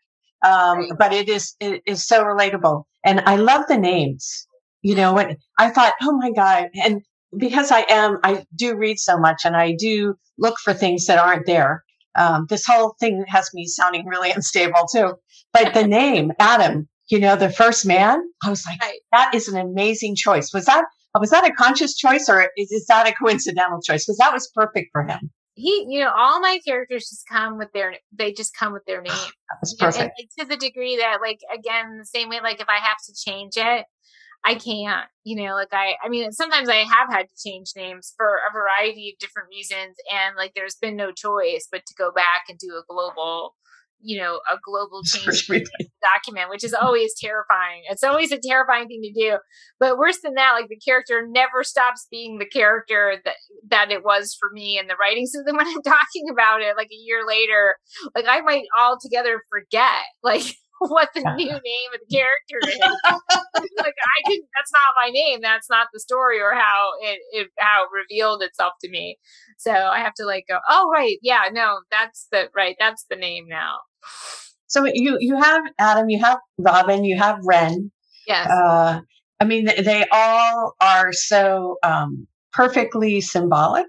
um, 0.43 0.79
right. 0.79 0.89
but 0.97 1.13
it 1.13 1.29
is 1.29 1.55
it 1.59 1.83
is 1.85 2.07
so 2.07 2.23
relatable. 2.23 2.85
And 3.05 3.19
I 3.27 3.35
love 3.35 3.65
the 3.67 3.77
names. 3.77 4.47
You 4.81 4.95
know, 4.95 5.13
what 5.13 5.37
I 5.59 5.69
thought, 5.69 5.93
oh 6.01 6.17
my 6.17 6.31
god, 6.31 6.69
and 6.73 7.03
because 7.37 7.71
I 7.71 7.85
am, 7.87 8.17
I 8.23 8.43
do 8.55 8.75
read 8.75 8.97
so 8.97 9.15
much 9.15 9.41
and 9.45 9.55
I 9.55 9.75
do 9.77 10.15
look 10.39 10.57
for 10.57 10.73
things 10.73 11.05
that 11.05 11.19
aren't 11.19 11.45
there. 11.45 11.83
Um, 12.15 12.47
this 12.49 12.65
whole 12.65 12.95
thing 12.99 13.23
has 13.27 13.51
me 13.53 13.67
sounding 13.67 14.07
really 14.07 14.31
unstable 14.35 14.87
too. 14.91 15.13
But 15.53 15.75
the 15.75 15.85
name, 15.85 16.31
Adam, 16.39 16.89
you 17.09 17.19
know, 17.19 17.35
the 17.35 17.49
first 17.49 17.85
man, 17.85 18.21
I 18.43 18.49
was 18.49 18.65
like, 18.65 18.79
that 19.11 19.33
is 19.33 19.47
an 19.47 19.57
amazing 19.57 20.15
choice. 20.15 20.53
Was 20.53 20.65
that, 20.65 20.85
was 21.19 21.29
that 21.29 21.47
a 21.47 21.53
conscious 21.53 21.95
choice 21.95 22.29
or 22.29 22.49
is, 22.57 22.71
is 22.71 22.85
that 22.87 23.07
a 23.07 23.13
coincidental 23.13 23.81
choice? 23.81 24.05
Because 24.05 24.17
that 24.17 24.33
was 24.33 24.49
perfect 24.53 24.89
for 24.91 25.03
him. 25.03 25.31
He, 25.55 25.87
you 25.89 26.01
know, 26.01 26.11
all 26.15 26.39
my 26.39 26.59
characters 26.65 27.09
just 27.09 27.27
come 27.27 27.57
with 27.57 27.71
their, 27.73 27.95
they 28.11 28.31
just 28.31 28.55
come 28.55 28.73
with 28.73 28.85
their 28.85 29.01
name. 29.03 29.13
That's 29.61 29.73
perfect. 29.73 30.01
And, 30.01 30.11
and, 30.17 30.49
to 30.49 30.55
the 30.55 30.57
degree 30.57 30.97
that, 30.97 31.17
like, 31.21 31.39
again, 31.53 31.97
the 31.97 32.05
same 32.05 32.29
way, 32.29 32.39
like, 32.41 32.61
if 32.61 32.69
I 32.69 32.77
have 32.77 32.97
to 33.07 33.13
change 33.13 33.53
it, 33.57 33.85
I 34.45 34.55
can't, 34.55 35.07
you 35.23 35.35
know, 35.35 35.55
like 35.55 35.73
I, 35.73 35.95
I 36.03 36.09
mean, 36.09 36.31
sometimes 36.31 36.69
I 36.69 36.77
have 36.77 37.09
had 37.09 37.23
to 37.23 37.49
change 37.49 37.73
names 37.75 38.13
for 38.15 38.39
a 38.47 38.53
variety 38.53 39.09
of 39.09 39.19
different 39.19 39.49
reasons. 39.49 39.97
And 40.13 40.35
like, 40.37 40.53
there's 40.53 40.75
been 40.75 40.95
no 40.95 41.11
choice 41.11 41.67
but 41.69 41.85
to 41.85 41.93
go 41.97 42.11
back 42.11 42.43
and 42.47 42.57
do 42.57 42.69
a 42.69 42.83
global, 42.87 43.55
you 44.01 44.19
know, 44.19 44.39
a 44.51 44.57
global 44.63 45.01
change 45.03 45.47
document, 45.47 46.49
which 46.49 46.63
is 46.63 46.73
always 46.73 47.13
terrifying. 47.19 47.83
It's 47.89 48.03
always 48.03 48.31
a 48.31 48.39
terrifying 48.39 48.87
thing 48.87 49.01
to 49.03 49.13
do. 49.13 49.37
But 49.79 49.97
worse 49.97 50.19
than 50.23 50.35
that, 50.35 50.53
like 50.53 50.69
the 50.69 50.77
character 50.77 51.25
never 51.27 51.63
stops 51.63 52.07
being 52.09 52.37
the 52.37 52.45
character 52.45 53.15
that 53.25 53.35
that 53.69 53.91
it 53.91 54.03
was 54.03 54.35
for 54.39 54.49
me 54.53 54.77
in 54.79 54.87
the 54.87 54.95
writing. 54.99 55.25
So 55.25 55.39
then 55.45 55.57
when 55.57 55.67
I'm 55.67 55.81
talking 55.85 56.29
about 56.31 56.61
it 56.61 56.77
like 56.77 56.91
a 56.91 57.03
year 57.03 57.25
later, 57.27 57.75
like 58.15 58.25
I 58.27 58.41
might 58.41 58.65
altogether 58.77 59.41
forget 59.49 60.03
like 60.23 60.43
what 60.79 61.09
the 61.13 61.21
new 61.21 61.47
name 61.51 61.89
of 61.93 61.99
the 62.07 62.15
character 62.15 62.59
is. 62.63 62.79
like 62.79 63.95
I 63.97 64.29
didn't 64.29 64.47
that's 64.55 64.71
not 64.71 65.01
my 65.01 65.09
name. 65.09 65.39
That's 65.41 65.69
not 65.69 65.87
the 65.93 65.99
story 65.99 66.39
or 66.39 66.53
how 66.53 66.91
it, 67.01 67.19
it 67.31 67.47
how 67.57 67.83
it 67.83 67.89
revealed 67.93 68.41
itself 68.43 68.73
to 68.81 68.89
me. 68.89 69.17
So 69.57 69.71
I 69.71 69.99
have 69.99 70.13
to 70.15 70.25
like 70.25 70.45
go, 70.47 70.59
oh 70.69 70.89
right, 70.91 71.17
yeah, 71.21 71.49
no, 71.51 71.79
that's 71.91 72.27
the 72.31 72.49
right, 72.55 72.75
that's 72.79 73.05
the 73.09 73.15
name 73.15 73.45
now. 73.47 73.77
So 74.67 74.85
you 74.85 75.17
you 75.19 75.37
have 75.37 75.61
Adam, 75.79 76.09
you 76.09 76.19
have 76.19 76.39
Robin, 76.57 77.03
you 77.03 77.17
have 77.17 77.39
Wren. 77.43 77.91
Yes. 78.27 78.49
Uh, 78.49 79.01
I 79.39 79.45
mean, 79.45 79.65
they 79.65 80.05
all 80.11 80.73
are 80.81 81.13
so 81.13 81.77
um, 81.83 82.27
perfectly 82.51 83.21
symbolic 83.21 83.87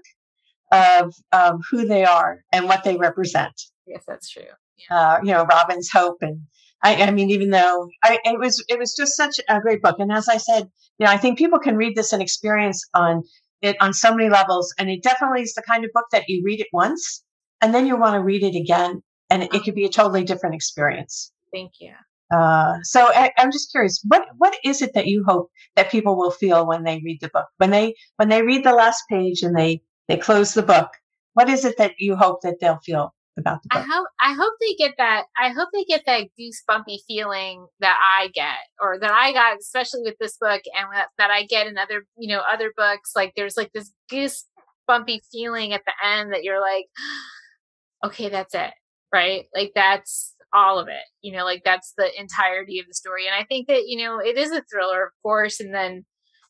of 0.71 1.13
of 1.31 1.61
who 1.69 1.85
they 1.85 2.05
are 2.05 2.43
and 2.51 2.65
what 2.65 2.83
they 2.83 2.95
represent. 2.95 3.53
Yes, 3.85 4.03
that's 4.07 4.29
true. 4.29 4.43
Yeah. 4.89 4.97
Uh, 4.97 5.19
you 5.23 5.31
know, 5.33 5.43
Robin's 5.43 5.89
hope 5.91 6.17
and 6.21 6.41
I, 6.81 7.03
I 7.03 7.11
mean, 7.11 7.29
even 7.29 7.49
though 7.49 7.89
I, 8.03 8.19
it 8.23 8.39
was, 8.39 8.63
it 8.69 8.79
was 8.79 8.95
just 8.95 9.15
such 9.15 9.39
a 9.49 9.59
great 9.59 9.81
book. 9.81 9.97
And 9.99 10.11
as 10.11 10.29
I 10.29 10.37
said, 10.37 10.69
you 10.97 11.05
know, 11.05 11.11
I 11.11 11.17
think 11.17 11.37
people 11.37 11.59
can 11.59 11.75
read 11.75 11.95
this 11.95 12.13
and 12.13 12.21
experience 12.21 12.87
on 12.93 13.23
it 13.61 13.75
on 13.81 13.93
so 13.93 14.15
many 14.15 14.29
levels. 14.29 14.73
And 14.79 14.89
it 14.89 15.03
definitely 15.03 15.41
is 15.41 15.53
the 15.53 15.61
kind 15.61 15.83
of 15.83 15.91
book 15.93 16.05
that 16.11 16.23
you 16.27 16.41
read 16.45 16.61
it 16.61 16.67
once 16.71 17.23
and 17.61 17.73
then 17.73 17.85
you 17.85 17.97
want 17.97 18.13
to 18.13 18.21
read 18.21 18.43
it 18.43 18.57
again. 18.57 19.01
And 19.29 19.43
it, 19.43 19.53
it 19.53 19.63
could 19.63 19.75
be 19.75 19.85
a 19.85 19.89
totally 19.89 20.23
different 20.23 20.55
experience. 20.55 21.31
Thank 21.53 21.73
you. 21.79 21.93
Uh, 22.31 22.75
so 22.83 23.07
I, 23.13 23.31
I'm 23.37 23.51
just 23.51 23.71
curious, 23.71 24.03
what 24.07 24.23
what 24.37 24.55
is 24.63 24.81
it 24.81 24.93
that 24.93 25.07
you 25.07 25.23
hope 25.27 25.49
that 25.75 25.89
people 25.89 26.15
will 26.15 26.31
feel 26.31 26.67
when 26.67 26.83
they 26.83 27.01
read 27.03 27.19
the 27.21 27.29
book? 27.29 27.47
When 27.57 27.71
they 27.71 27.95
when 28.17 28.29
they 28.29 28.43
read 28.43 28.63
the 28.63 28.73
last 28.73 29.03
page 29.09 29.41
and 29.41 29.57
they 29.57 29.81
they 30.07 30.17
close 30.17 30.53
the 30.53 30.61
book, 30.61 30.89
what 31.33 31.49
is 31.49 31.65
it 31.65 31.77
that 31.77 31.93
you 31.97 32.15
hope 32.15 32.41
that 32.41 32.57
they'll 32.61 32.79
feel 32.85 33.15
about 33.37 33.63
the 33.63 33.69
book? 33.69 33.79
I 33.79 33.91
hope 33.91 34.07
I 34.21 34.33
hope 34.33 34.53
they 34.61 34.75
get 34.75 34.95
that 34.99 35.25
I 35.37 35.49
hope 35.49 35.69
they 35.73 35.85
get 35.85 36.03
that 36.05 36.27
goosebumpy 36.39 36.99
feeling 37.07 37.65
that 37.79 37.97
I 37.97 38.27
get 38.27 38.57
or 38.79 38.99
that 38.99 39.11
I 39.11 39.33
got 39.33 39.57
especially 39.59 40.01
with 40.03 40.15
this 40.19 40.37
book 40.39 40.61
and 40.75 40.87
that, 40.93 41.07
that 41.17 41.31
I 41.31 41.45
get 41.45 41.65
in 41.65 41.79
other 41.79 42.05
you 42.17 42.35
know 42.35 42.43
other 42.51 42.71
books 42.77 43.13
like 43.15 43.33
there's 43.35 43.57
like 43.57 43.71
this 43.73 43.91
goosebumpy 44.11 45.21
feeling 45.31 45.73
at 45.73 45.81
the 45.85 45.93
end 46.07 46.33
that 46.33 46.43
you're 46.43 46.61
like 46.61 46.85
okay 48.05 48.29
that's 48.29 48.53
it 48.53 48.71
right? 49.13 49.45
Like 49.55 49.71
that's 49.75 50.35
all 50.51 50.79
of 50.79 50.87
it 50.87 51.05
you 51.21 51.31
know 51.31 51.45
like 51.45 51.61
that's 51.63 51.93
the 51.95 52.09
entirety 52.19 52.79
of 52.79 52.87
the 52.87 52.93
story 52.95 53.27
and 53.27 53.35
i 53.35 53.45
think 53.45 53.67
that 53.67 53.83
you 53.85 54.03
know 54.03 54.17
it 54.17 54.35
is 54.35 54.51
a 54.51 54.63
thriller 54.63 55.03
of 55.03 55.11
course 55.21 55.59
and 55.59 55.71
then 55.75 56.03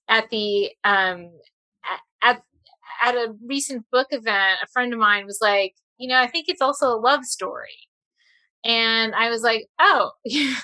at 0.07 0.29
the 0.29 0.69
um 0.85 1.29
at 2.23 2.41
at 3.01 3.15
a 3.15 3.33
recent 3.47 3.85
book 3.91 4.07
event 4.11 4.59
a 4.63 4.67
friend 4.67 4.93
of 4.93 4.99
mine 4.99 5.25
was 5.25 5.39
like 5.41 5.73
you 5.97 6.07
know 6.07 6.19
i 6.19 6.27
think 6.27 6.45
it's 6.47 6.61
also 6.61 6.87
a 6.87 6.99
love 6.99 7.25
story. 7.25 7.87
And 8.65 9.15
i 9.15 9.29
was 9.29 9.41
like 9.41 9.67
oh. 9.79 10.11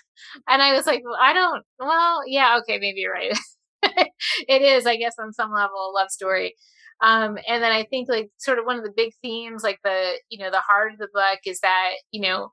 And 0.47 0.61
i 0.61 0.73
was 0.75 0.85
like 0.85 1.01
well 1.05 1.17
i 1.21 1.33
don't 1.33 1.63
well 1.79 2.21
yeah 2.27 2.57
okay 2.59 2.77
maybe 2.79 3.01
you're 3.01 3.13
right. 3.13 3.37
It 4.47 4.61
is 4.61 4.85
i 4.85 4.95
guess 4.97 5.15
on 5.19 5.31
some 5.31 5.53
level 5.53 5.91
a 5.91 5.93
love 5.95 6.09
story 6.09 6.55
um, 7.01 7.37
and 7.47 7.63
then 7.63 7.71
i 7.71 7.83
think 7.83 8.09
like 8.09 8.29
sort 8.37 8.59
of 8.59 8.65
one 8.65 8.77
of 8.77 8.83
the 8.83 8.93
big 8.95 9.13
themes 9.21 9.63
like 9.63 9.79
the 9.83 10.13
you 10.29 10.37
know 10.37 10.51
the 10.51 10.61
heart 10.61 10.93
of 10.93 10.97
the 10.97 11.09
book 11.13 11.39
is 11.45 11.59
that 11.61 11.91
you 12.11 12.21
know 12.21 12.51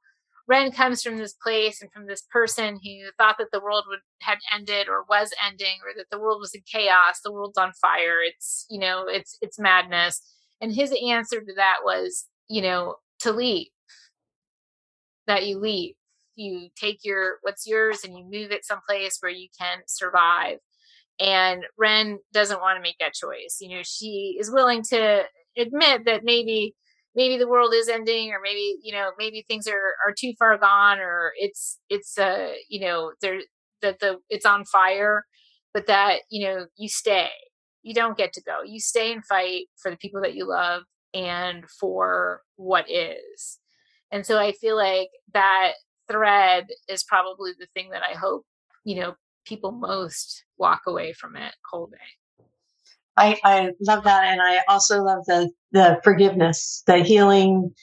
Wren 0.48 0.72
comes 0.72 1.02
from 1.02 1.18
this 1.18 1.34
place 1.34 1.80
and 1.80 1.90
from 1.92 2.06
this 2.06 2.22
person 2.30 2.80
who 2.82 3.10
thought 3.16 3.36
that 3.38 3.48
the 3.52 3.60
world 3.60 3.84
would 3.88 4.00
had 4.20 4.38
ended 4.52 4.88
or 4.88 5.04
was 5.08 5.32
ending 5.44 5.78
or 5.84 5.92
that 5.96 6.10
the 6.10 6.18
world 6.18 6.40
was 6.40 6.54
in 6.54 6.62
chaos, 6.70 7.20
the 7.24 7.32
world's 7.32 7.58
on 7.58 7.72
fire, 7.80 8.16
it's 8.22 8.66
you 8.68 8.78
know, 8.78 9.06
it's 9.06 9.38
it's 9.40 9.58
madness. 9.58 10.20
And 10.60 10.74
his 10.74 10.94
answer 11.08 11.40
to 11.40 11.54
that 11.56 11.78
was, 11.84 12.26
you 12.48 12.62
know, 12.62 12.96
to 13.20 13.32
leave. 13.32 13.68
That 15.26 15.46
you 15.46 15.58
leave. 15.58 15.94
You 16.34 16.68
take 16.76 17.00
your 17.04 17.38
what's 17.42 17.66
yours 17.66 18.04
and 18.04 18.16
you 18.16 18.24
move 18.24 18.50
it 18.50 18.64
someplace 18.64 19.18
where 19.20 19.32
you 19.32 19.48
can 19.58 19.78
survive. 19.86 20.58
And 21.20 21.64
Wren 21.78 22.18
doesn't 22.32 22.60
want 22.60 22.76
to 22.78 22.82
make 22.82 22.96
that 23.00 23.14
choice. 23.14 23.58
You 23.60 23.76
know, 23.76 23.82
she 23.84 24.36
is 24.40 24.50
willing 24.50 24.82
to 24.90 25.24
admit 25.56 26.04
that 26.06 26.24
maybe 26.24 26.74
maybe 27.14 27.36
the 27.36 27.48
world 27.48 27.74
is 27.74 27.88
ending 27.88 28.30
or 28.32 28.38
maybe 28.42 28.76
you 28.82 28.92
know 28.92 29.10
maybe 29.18 29.44
things 29.46 29.66
are 29.68 29.94
are 30.06 30.14
too 30.18 30.32
far 30.38 30.56
gone 30.58 30.98
or 30.98 31.32
it's 31.36 31.78
it's 31.88 32.18
uh 32.18 32.52
you 32.68 32.80
know 32.80 33.12
there 33.20 33.40
that 33.82 33.98
the 34.00 34.18
it's 34.30 34.46
on 34.46 34.64
fire 34.64 35.24
but 35.74 35.86
that 35.86 36.20
you 36.30 36.46
know 36.46 36.66
you 36.76 36.88
stay 36.88 37.28
you 37.82 37.94
don't 37.94 38.16
get 38.16 38.32
to 38.32 38.42
go 38.42 38.62
you 38.64 38.80
stay 38.80 39.12
and 39.12 39.24
fight 39.26 39.66
for 39.80 39.90
the 39.90 39.96
people 39.96 40.20
that 40.22 40.34
you 40.34 40.48
love 40.48 40.82
and 41.14 41.64
for 41.68 42.42
what 42.56 42.90
is 42.90 43.58
and 44.10 44.24
so 44.24 44.38
i 44.38 44.52
feel 44.52 44.76
like 44.76 45.08
that 45.34 45.72
thread 46.10 46.66
is 46.88 47.04
probably 47.04 47.52
the 47.58 47.66
thing 47.74 47.90
that 47.90 48.02
i 48.02 48.16
hope 48.16 48.44
you 48.84 48.96
know 48.96 49.14
people 49.44 49.72
most 49.72 50.44
walk 50.58 50.82
away 50.86 51.12
from 51.12 51.36
it 51.36 51.54
holding 51.70 51.98
I, 53.16 53.38
I 53.44 53.70
love 53.80 54.04
that. 54.04 54.24
And 54.24 54.40
I 54.40 54.62
also 54.68 55.02
love 55.02 55.24
the, 55.26 55.50
the 55.72 56.00
forgiveness, 56.02 56.82
the 56.86 56.98
healing. 56.98 57.74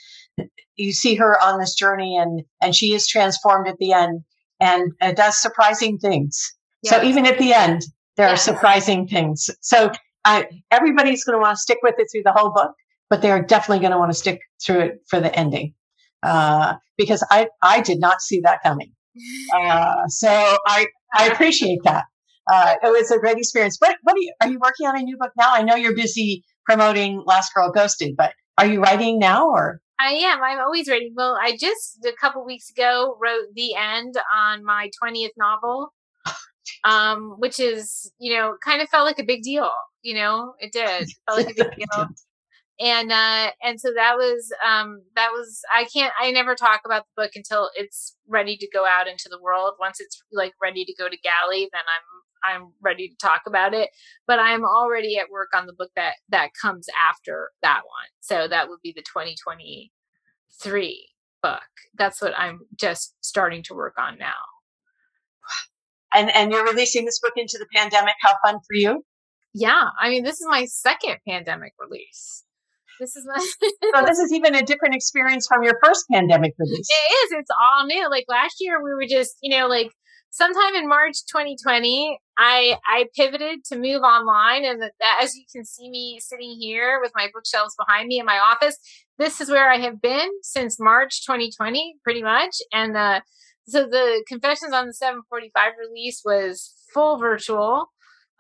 You 0.76 0.94
see 0.94 1.16
her 1.16 1.38
on 1.44 1.60
this 1.60 1.76
journey 1.76 2.18
and, 2.18 2.44
and 2.62 2.76
she 2.76 2.94
is 2.94 3.08
transformed 3.08 3.68
at 3.68 3.78
the 3.78 3.94
end 3.94 4.22
and 4.60 4.92
uh, 5.02 5.12
does 5.12 5.42
surprising 5.42 5.98
things. 5.98 6.54
Yes. 6.82 6.96
So 6.96 7.04
even 7.04 7.26
at 7.26 7.38
the 7.38 7.54
end, 7.54 7.84
there 8.18 8.30
yes. 8.30 8.48
are 8.48 8.54
surprising 8.54 9.08
things. 9.08 9.50
So 9.62 9.92
I, 10.26 10.48
everybody's 10.72 11.24
going 11.24 11.38
to 11.38 11.42
want 11.42 11.58
to 11.58 11.62
stick 11.62 11.80
with 11.84 11.96
it 11.98 12.08
through 12.12 12.24
the 12.24 12.34
whole 12.34 12.52
book, 12.52 12.74
but 13.10 13.22
they're 13.22 13.42
definitely 13.42 13.80
going 13.80 13.92
to 13.92 13.98
want 13.98 14.12
to 14.12 14.18
stick 14.18 14.40
through 14.64 14.80
it 14.80 15.00
for 15.08 15.20
the 15.20 15.34
ending. 15.38 15.74
Uh, 16.24 16.76
because 16.98 17.24
I, 17.30 17.48
I 17.62 17.82
did 17.82 18.00
not 18.00 18.22
see 18.22 18.42
that 18.42 18.64
coming. 18.64 18.92
Uh, 19.54 20.08
so 20.08 20.30
I, 20.66 20.86
I 21.14 21.28
appreciate 21.28 21.80
that 21.84 22.06
uh, 22.50 22.76
it 22.84 22.88
was 22.88 23.12
a 23.12 23.20
great 23.20 23.38
experience. 23.38 23.78
What, 23.80 23.96
what 24.04 24.16
are 24.16 24.20
you, 24.20 24.34
are 24.42 24.50
you 24.50 24.60
working 24.60 24.88
on 24.88 24.98
a 24.98 25.02
new 25.02 25.18
book 25.18 25.32
now? 25.38 25.54
I 25.54 25.62
know 25.62 25.76
you're 25.76 25.96
busy 25.96 26.44
promoting 26.66 27.24
Last 27.26 27.54
Girl 27.54 27.72
Ghosted, 27.72 28.16
but 28.18 28.34
are 28.58 28.66
you 28.66 28.82
writing 28.82 29.20
now 29.20 29.50
or? 29.50 29.80
I 30.00 30.14
am. 30.14 30.42
I'm 30.42 30.60
always 30.60 30.90
writing. 30.90 31.14
Well, 31.16 31.38
I 31.40 31.58
just 31.60 32.04
a 32.06 32.14
couple 32.20 32.46
weeks 32.46 32.70
ago 32.70 33.18
wrote 33.22 33.54
the 33.54 33.76
end 33.76 34.16
on 34.36 34.64
my 34.64 34.90
20th 35.04 35.30
novel, 35.38 35.94
um, 36.84 37.36
which 37.38 37.60
is, 37.60 38.12
you 38.18 38.34
know, 38.34 38.56
kind 38.64 38.82
of 38.82 38.90
felt 38.90 39.06
like 39.06 39.20
a 39.20 39.26
big 39.26 39.44
deal. 39.44 39.70
You 40.02 40.16
know, 40.16 40.54
it 40.60 40.72
did. 40.72 41.04
It 41.04 41.16
felt 41.28 41.46
like 41.46 41.60
a 41.60 41.66
big 41.66 41.86
deal 41.94 42.08
and 42.80 43.12
uh 43.12 43.52
and 43.62 43.80
so 43.80 43.92
that 43.96 44.16
was 44.16 44.52
um 44.66 45.04
that 45.16 45.30
was 45.32 45.62
i 45.74 45.86
can't 45.86 46.14
i 46.20 46.32
never 46.32 46.56
talk 46.56 46.82
about 46.86 47.04
the 47.04 47.24
book 47.24 47.32
until 47.36 47.70
it's 47.76 48.16
ready 48.28 48.58
to 48.58 48.68
go 48.74 48.86
out 48.86 49.08
into 49.08 49.30
the 49.30 49.42
world. 49.42 49.74
Once 49.80 50.00
it's 50.00 50.22
like 50.32 50.54
ready 50.62 50.86
to 50.86 50.96
go 50.96 51.10
to 51.10 51.18
galley 51.18 51.70
then 51.74 51.82
i'm 51.88 52.62
i'm 52.62 52.72
ready 52.82 53.10
to 53.10 53.16
talk 53.18 53.42
about 53.48 53.74
it. 53.74 53.90
But 54.28 54.40
i'm 54.40 54.64
already 54.64 55.18
at 55.18 55.30
work 55.30 55.50
on 55.54 55.66
the 55.66 55.74
book 55.74 55.92
that 55.96 56.16
that 56.30 56.52
comes 56.60 56.88
after 57.10 57.50
that 57.62 57.82
one. 57.86 58.08
So 58.22 58.48
that 58.48 58.70
would 58.70 58.80
be 58.82 58.94
the 58.96 59.02
2023 59.02 61.10
book. 61.42 61.62
That's 61.98 62.22
what 62.22 62.34
i'm 62.38 62.62
just 62.78 63.16
starting 63.22 63.64
to 63.64 63.74
work 63.74 63.96
on 64.00 64.18
now. 64.18 64.34
And 66.14 66.34
and 66.34 66.52
you're 66.52 66.66
releasing 66.66 67.06
this 67.06 67.20
book 67.20 67.34
into 67.36 67.58
the 67.60 67.68
pandemic. 67.76 68.16
How 68.22 68.34
fun 68.44 68.56
for 68.56 68.74
you? 68.74 69.04
Yeah. 69.54 69.90
I 70.00 70.10
mean 70.10 70.24
this 70.24 70.40
is 70.40 70.48
my 70.50 70.66
second 70.66 71.18
pandemic 71.28 71.74
release 71.78 72.46
this 73.00 73.16
is 73.16 73.26
my 73.26 73.40
so 73.40 74.06
this 74.06 74.20
is 74.20 74.32
even 74.34 74.56
a 74.56 74.64
different 74.64 74.96
experience 74.96 75.48
from 75.48 75.64
your 75.64 75.78
first 75.84 76.06
pandemic 76.12 76.54
release. 76.58 76.88
It 76.90 77.14
is. 77.14 77.40
It's 77.40 77.52
all 77.52 77.86
new. 77.86 78.10
Like 78.10 78.26
last 78.28 78.56
year, 78.60 78.84
we 78.84 78.94
were 78.94 79.08
just 79.10 79.38
you 79.42 79.58
know 79.58 79.68
like 79.68 79.92
sometime 80.30 80.76
in 80.76 80.88
March 80.88 81.26
2020, 81.32 82.20
I 82.38 82.78
I 82.86 83.06
pivoted 83.16 83.64
to 83.66 83.78
move 83.78 84.02
online, 84.02 84.66
and 84.66 84.82
the, 84.82 84.92
as 85.22 85.36
you 85.36 85.46
can 85.54 85.66
see 85.66 85.90
me 85.90 86.20
sitting 86.22 86.58
here 86.60 87.00
with 87.02 87.12
my 87.16 87.30
bookshelves 87.34 87.76
behind 87.78 88.08
me 88.08 88.20
in 88.20 88.26
my 88.26 88.40
office, 88.40 88.78
this 89.18 89.42
is 89.42 89.50
where 89.50 89.70
I 89.70 89.78
have 89.78 90.02
been 90.02 90.30
since 90.42 90.80
March 90.80 91.26
2020, 91.26 91.98
pretty 92.04 92.24
much. 92.24 92.58
And 92.72 92.96
uh, 92.96 93.22
so 93.68 93.86
the 93.86 94.24
Confessions 94.28 94.74
on 94.74 94.88
the 94.88 94.94
745 94.94 95.74
release 95.80 96.22
was 96.26 96.74
full 96.94 97.18
virtual 97.18 97.88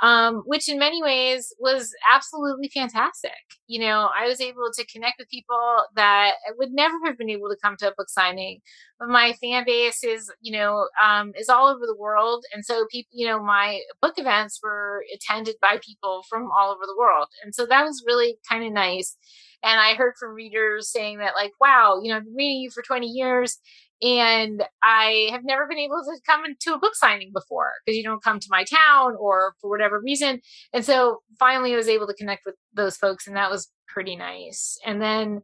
um, 0.01 0.43
which 0.45 0.69
in 0.69 0.79
many 0.79 1.03
ways 1.03 1.53
was 1.59 1.93
absolutely 2.11 2.69
fantastic. 2.73 3.31
You 3.67 3.81
know, 3.81 4.09
I 4.17 4.27
was 4.27 4.39
able 4.39 4.71
to 4.73 4.85
connect 4.85 5.15
with 5.19 5.29
people 5.29 5.83
that 5.95 6.33
I 6.47 6.51
would 6.57 6.71
never 6.71 6.95
have 7.05 7.17
been 7.17 7.29
able 7.29 7.49
to 7.49 7.57
come 7.61 7.75
to 7.77 7.89
a 7.89 7.93
book 7.97 8.09
signing. 8.09 8.61
But 8.99 9.09
my 9.09 9.33
fan 9.41 9.63
base 9.65 10.03
is, 10.03 10.31
you 10.41 10.53
know, 10.53 10.87
um, 11.03 11.33
is 11.37 11.49
all 11.49 11.67
over 11.67 11.85
the 11.85 11.95
world, 11.97 12.45
and 12.53 12.65
so 12.65 12.85
people, 12.91 13.09
you 13.13 13.27
know, 13.27 13.41
my 13.41 13.81
book 14.01 14.15
events 14.17 14.59
were 14.63 15.03
attended 15.13 15.55
by 15.61 15.79
people 15.85 16.23
from 16.29 16.49
all 16.57 16.71
over 16.71 16.85
the 16.85 16.95
world, 16.97 17.27
and 17.43 17.53
so 17.55 17.65
that 17.65 17.83
was 17.83 18.03
really 18.05 18.37
kind 18.49 18.63
of 18.65 18.71
nice. 18.73 19.17
And 19.63 19.79
I 19.79 19.93
heard 19.95 20.13
from 20.19 20.33
readers 20.33 20.89
saying 20.91 21.17
that, 21.19 21.33
like, 21.35 21.51
wow, 21.59 21.99
you 22.01 22.09
know, 22.09 22.17
I've 22.17 22.23
been 22.25 22.35
reading 22.35 22.61
you 22.61 22.71
for 22.71 22.81
20 22.81 23.07
years 23.07 23.57
and 24.01 24.63
I 24.81 25.29
have 25.31 25.43
never 25.43 25.67
been 25.67 25.77
able 25.77 26.01
to 26.03 26.21
come 26.25 26.43
to 26.59 26.73
a 26.73 26.79
book 26.79 26.95
signing 26.95 27.31
before 27.33 27.71
because 27.85 27.97
you 27.97 28.03
don't 28.03 28.23
come 28.23 28.39
to 28.39 28.47
my 28.49 28.63
town 28.63 29.15
or 29.19 29.55
for 29.59 29.69
whatever 29.69 29.99
reason. 29.99 30.41
And 30.73 30.85
so 30.85 31.21
finally 31.37 31.73
I 31.73 31.77
was 31.77 31.89
able 31.89 32.07
to 32.07 32.13
connect 32.13 32.45
with 32.45 32.55
those 32.73 32.95
folks 32.95 33.27
and 33.27 33.35
that 33.35 33.51
was 33.51 33.69
pretty 33.87 34.15
nice. 34.15 34.77
And 34.85 35.01
then 35.01 35.41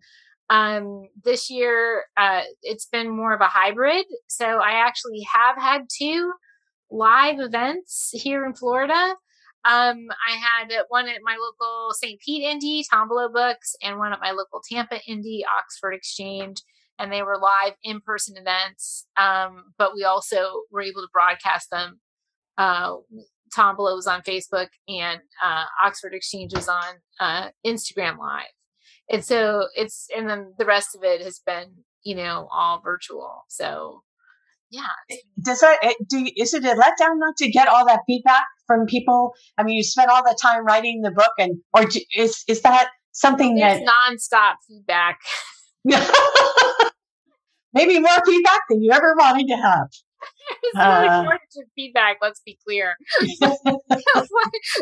um 0.49 1.09
this 1.23 1.49
year 1.49 2.03
uh 2.17 2.41
it's 2.61 2.85
been 2.85 3.09
more 3.09 3.33
of 3.33 3.41
a 3.41 3.45
hybrid. 3.45 4.05
So 4.27 4.45
I 4.45 4.85
actually 4.85 5.25
have 5.33 5.57
had 5.57 5.87
two 5.89 6.31
live 6.91 7.39
events 7.39 8.11
here 8.13 8.45
in 8.45 8.53
Florida. 8.53 9.15
Um, 9.67 10.09
I 10.27 10.35
had 10.37 10.71
one 10.89 11.09
at 11.09 11.21
my 11.23 11.37
local 11.41 11.91
St. 11.93 12.19
Pete 12.21 12.43
Indie, 12.43 12.83
Tombolo 12.87 13.33
Books, 13.33 13.75
and 13.81 13.97
one 13.97 14.13
at 14.13 14.21
my 14.21 14.29
local 14.29 14.61
Tampa 14.69 14.99
Indie, 15.09 15.41
Oxford 15.57 15.93
Exchange 15.93 16.61
and 16.99 17.11
they 17.11 17.23
were 17.23 17.37
live 17.37 17.73
in 17.83 18.01
person 18.01 18.37
events. 18.37 19.07
Um, 19.17 19.73
but 19.77 19.93
we 19.95 20.03
also 20.03 20.63
were 20.71 20.81
able 20.81 21.01
to 21.01 21.09
broadcast 21.11 21.69
them. 21.71 21.99
Uh, 22.57 22.97
Tombolo 23.55 23.95
was 23.95 24.07
on 24.07 24.21
Facebook 24.21 24.67
and 24.87 25.19
uh, 25.43 25.65
Oxford 25.83 26.13
Exchange 26.13 26.53
was 26.53 26.67
on 26.67 26.95
uh, 27.19 27.49
Instagram 27.65 28.17
Live. 28.17 28.45
And 29.09 29.23
so 29.23 29.67
it's, 29.75 30.07
and 30.15 30.29
then 30.29 30.53
the 30.57 30.65
rest 30.65 30.95
of 30.95 31.03
it 31.03 31.21
has 31.21 31.41
been, 31.45 31.71
you 32.03 32.15
know, 32.15 32.47
all 32.51 32.81
virtual. 32.81 33.43
So 33.49 34.01
yeah. 34.71 35.17
Does 35.41 35.61
that 35.61 35.77
it, 35.83 35.97
do? 36.09 36.19
You, 36.19 36.31
is 36.37 36.53
it 36.53 36.65
a 36.65 36.69
letdown 36.69 37.19
not 37.19 37.37
to 37.37 37.49
get 37.49 37.67
all 37.67 37.85
that 37.85 38.01
feedback 38.07 38.43
from 38.67 38.85
people? 38.85 39.33
I 39.57 39.63
mean, 39.63 39.75
you 39.77 39.83
spent 39.83 40.09
all 40.09 40.23
the 40.23 40.37
time 40.41 40.65
writing 40.65 41.01
the 41.01 41.11
book, 41.11 41.31
and 41.37 41.57
or 41.73 41.85
do, 41.85 42.01
is 42.15 42.43
is 42.47 42.61
that 42.61 42.89
something 43.11 43.55
There's 43.55 43.79
that 43.79 43.87
nonstop 43.87 44.55
feedback. 44.67 45.19
maybe 47.75 47.99
more 47.99 48.25
feedback 48.25 48.61
than 48.69 48.81
you 48.81 48.91
ever 48.91 49.13
wanted 49.19 49.47
to 49.47 49.55
have? 49.57 49.87
There's 50.63 50.73
not 50.75 51.07
Uh. 51.07 51.23
shortage 51.23 51.57
of 51.57 51.63
feedback. 51.75 52.17
Let's 52.21 52.41
be 52.43 52.57
clear. 52.65 52.95
but 53.41 53.57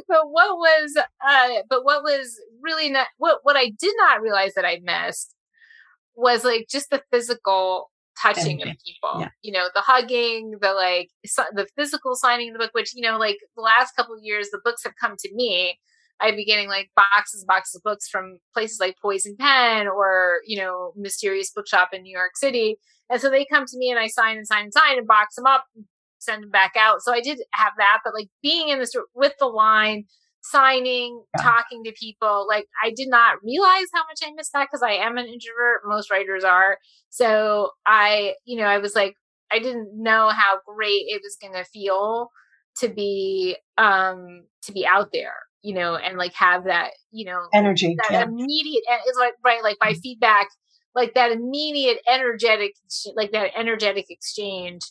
what 0.07 0.57
was, 0.57 0.95
uh, 0.97 1.49
but 1.69 1.83
what 1.83 2.03
was 2.03 2.39
really 2.61 2.89
not 2.89 3.07
what 3.17 3.39
what 3.43 3.57
I 3.57 3.71
did 3.77 3.93
not 3.97 4.21
realize 4.21 4.53
that 4.53 4.65
I 4.65 4.79
missed 4.83 5.35
was 6.15 6.43
like 6.45 6.67
just 6.69 6.89
the 6.89 7.01
physical 7.11 7.89
touching 8.21 8.61
of 8.61 8.67
people. 8.85 9.21
Yeah. 9.21 9.29
You 9.41 9.51
know, 9.53 9.67
the 9.73 9.81
hugging, 9.81 10.55
the 10.61 10.73
like 10.73 11.09
the 11.23 11.67
physical 11.75 12.15
signing 12.15 12.49
of 12.49 12.53
the 12.53 12.59
book. 12.59 12.71
Which 12.73 12.93
you 12.95 13.01
know, 13.01 13.17
like 13.17 13.37
the 13.55 13.63
last 13.63 13.95
couple 13.95 14.15
of 14.15 14.21
years, 14.23 14.49
the 14.51 14.61
books 14.63 14.83
have 14.83 14.93
come 14.99 15.15
to 15.19 15.33
me. 15.33 15.79
I'd 16.19 16.35
be 16.35 16.45
getting 16.45 16.69
like 16.69 16.89
boxes 16.95 17.41
and 17.41 17.47
boxes 17.47 17.75
of 17.75 17.83
books 17.83 18.07
from 18.07 18.37
places 18.53 18.79
like 18.79 18.95
Poison 19.01 19.35
Pen 19.39 19.87
or 19.87 20.37
you 20.45 20.57
know 20.57 20.93
Mysterious 20.95 21.51
Bookshop 21.51 21.89
in 21.93 22.03
New 22.03 22.15
York 22.15 22.35
City, 22.35 22.77
and 23.09 23.19
so 23.21 23.29
they 23.29 23.45
come 23.45 23.65
to 23.65 23.77
me 23.77 23.89
and 23.89 23.99
I 23.99 24.07
sign 24.07 24.37
and 24.37 24.47
sign 24.47 24.63
and 24.65 24.73
sign 24.73 24.97
and 24.97 25.07
box 25.07 25.35
them 25.35 25.45
up, 25.45 25.65
send 26.19 26.43
them 26.43 26.49
back 26.51 26.73
out. 26.77 27.01
So 27.01 27.13
I 27.13 27.21
did 27.21 27.39
have 27.53 27.73
that, 27.77 27.99
but 28.03 28.13
like 28.13 28.27
being 28.41 28.69
in 28.69 28.79
the 28.79 28.85
store 28.85 29.05
with 29.13 29.33
the 29.39 29.47
line, 29.47 30.05
signing, 30.41 31.23
Yeah. 31.37 31.43
talking 31.43 31.83
to 31.85 31.91
people, 31.93 32.45
like 32.47 32.65
I 32.83 32.91
did 32.95 33.09
not 33.09 33.37
realize 33.43 33.87
how 33.93 34.03
much 34.03 34.19
I 34.23 34.31
missed 34.35 34.53
that 34.53 34.67
because 34.71 34.83
I 34.83 34.91
am 34.93 35.17
an 35.17 35.25
introvert. 35.25 35.81
Most 35.85 36.11
writers 36.11 36.43
are. 36.43 36.77
So 37.09 37.71
I, 37.85 38.35
you 38.45 38.57
know, 38.57 38.65
I 38.65 38.77
was 38.77 38.95
like, 38.95 39.15
I 39.51 39.59
didn't 39.59 39.89
know 39.93 40.29
how 40.29 40.59
great 40.65 41.05
it 41.07 41.21
was 41.23 41.37
going 41.41 41.53
to 41.53 41.63
feel 41.69 42.29
to 42.77 42.89
be 42.89 43.55
um 43.77 44.43
to 44.63 44.71
be 44.71 44.85
out 44.85 45.11
there 45.13 45.35
you 45.63 45.73
know 45.73 45.95
and 45.95 46.17
like 46.17 46.33
have 46.33 46.65
that 46.65 46.91
you 47.11 47.25
know 47.25 47.41
energy? 47.53 47.95
that 47.97 48.13
Yeah. 48.13 48.23
immediate 48.23 48.83
it's 49.07 49.17
like 49.17 49.33
right 49.43 49.63
like 49.63 49.77
by 49.79 49.93
feedback 49.93 50.49
like 50.95 51.13
that 51.15 51.31
immediate 51.31 51.99
energetic 52.07 52.73
like 53.15 53.31
that 53.31 53.51
energetic 53.57 54.05
exchange 54.09 54.81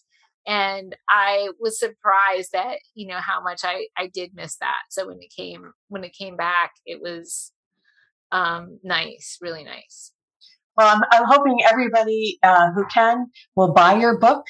and 0.47 0.97
i 1.09 1.49
was 1.61 1.79
surprised 1.79 2.51
that 2.53 2.79
you 2.95 3.07
know 3.07 3.19
how 3.21 3.43
much 3.43 3.61
i 3.65 3.87
i 3.97 4.09
did 4.09 4.31
miss 4.35 4.57
that 4.57 4.81
so 4.91 5.07
when 5.07 5.19
it 5.21 5.33
came 5.37 5.73
when 5.89 6.05
it 6.05 6.13
came 6.15 6.37
back 6.37 6.73
it 6.87 7.01
was 7.01 7.53
um 8.33 8.79
nice 8.83 9.39
really 9.41 9.65
nice 9.65 10.13
Well, 10.77 10.89
I'm, 10.97 11.03
I'm 11.13 11.27
hoping 11.27 11.59
everybody 11.71 12.39
uh, 12.43 12.71
who 12.75 12.85
can 12.87 13.27
will 13.57 13.73
buy 13.73 13.95
your 13.95 14.19
book. 14.19 14.45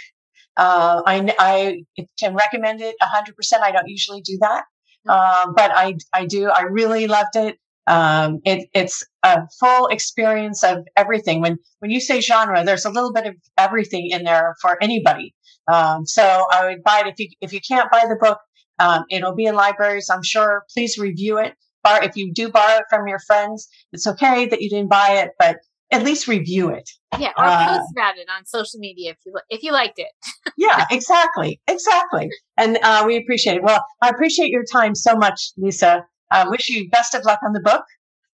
Uh, 0.57 1.03
I, 1.07 1.35
I 1.39 1.85
can 2.19 2.35
recommend 2.35 2.81
it 2.81 2.95
100%. 3.03 3.61
I 3.61 3.73
don't 3.73 3.89
usually 3.89 4.21
do 4.21 4.39
that, 4.41 4.65
um, 5.09 5.55
but 5.55 5.71
I, 5.75 5.97
I 6.13 6.27
do. 6.27 6.49
I 6.49 6.63
really 6.63 7.07
loved 7.07 7.37
it. 7.37 7.59
Um, 7.87 8.39
it. 8.45 8.69
It's 8.75 9.05
a 9.25 9.43
full 9.59 9.89
experience 9.89 10.63
of 10.63 10.79
everything. 10.97 11.41
When 11.41 11.59
when 11.81 11.91
you 11.91 12.01
say 12.01 12.21
genre, 12.21 12.65
there's 12.65 12.85
a 12.85 12.91
little 12.91 13.13
bit 13.13 13.27
of 13.27 13.35
everything 13.59 14.11
in 14.11 14.25
there 14.25 14.55
for 14.61 14.83
anybody. 14.83 15.35
Um, 15.69 16.07
so 16.07 16.47
I 16.51 16.67
would 16.67 16.83
buy 16.83 17.03
it 17.05 17.09
if 17.09 17.19
you 17.19 17.29
if 17.41 17.53
you 17.53 17.61
can't 17.67 17.91
buy 17.91 18.05
the 18.09 18.17
book. 18.21 18.39
Um, 18.79 19.05
it'll 19.11 19.35
be 19.35 19.47
in 19.47 19.55
libraries, 19.55 20.09
I'm 20.11 20.23
sure. 20.23 20.65
Please 20.73 20.99
review 20.99 21.39
it. 21.39 21.55
Bar 21.85 22.05
if 22.05 22.17
you 22.17 22.33
do 22.33 22.49
borrow 22.49 22.79
it 22.79 22.85
from 22.89 23.09
your 23.09 23.19
friends, 23.27 23.69
it's 23.93 24.07
okay 24.07 24.47
that 24.47 24.63
you 24.63 24.71
didn't 24.71 24.91
buy 24.91 25.23
it, 25.25 25.31
but 25.39 25.57
at 25.93 26.03
least 26.05 26.27
review 26.29 26.69
it. 26.71 26.89
yeah 27.19 27.31
or 27.37 27.45
Uh, 27.45 27.67
post 27.67 27.91
about 27.93 28.17
it 28.17 28.29
on 28.35 28.45
social 28.47 28.79
media 28.81 29.11
if 29.13 29.19
you 29.27 29.33
if 29.51 29.63
you 29.63 29.73
liked 29.73 29.99
it 29.99 30.09
Yeah, 30.57 30.85
exactly, 30.91 31.61
exactly. 31.69 32.29
And 32.57 32.79
uh, 32.83 33.05
we 33.07 33.17
appreciate 33.17 33.57
it. 33.57 33.63
Well, 33.63 33.83
I 34.03 34.09
appreciate 34.11 34.51
your 34.51 34.65
time 34.65 34.95
so 34.95 35.15
much, 35.17 35.53
Lisa. 35.57 36.05
I 36.31 36.49
wish 36.49 36.69
you 36.69 36.89
best 36.91 37.15
of 37.15 37.25
luck 37.25 37.41
on 37.47 37.53
the 37.53 37.61
book, 37.61 37.85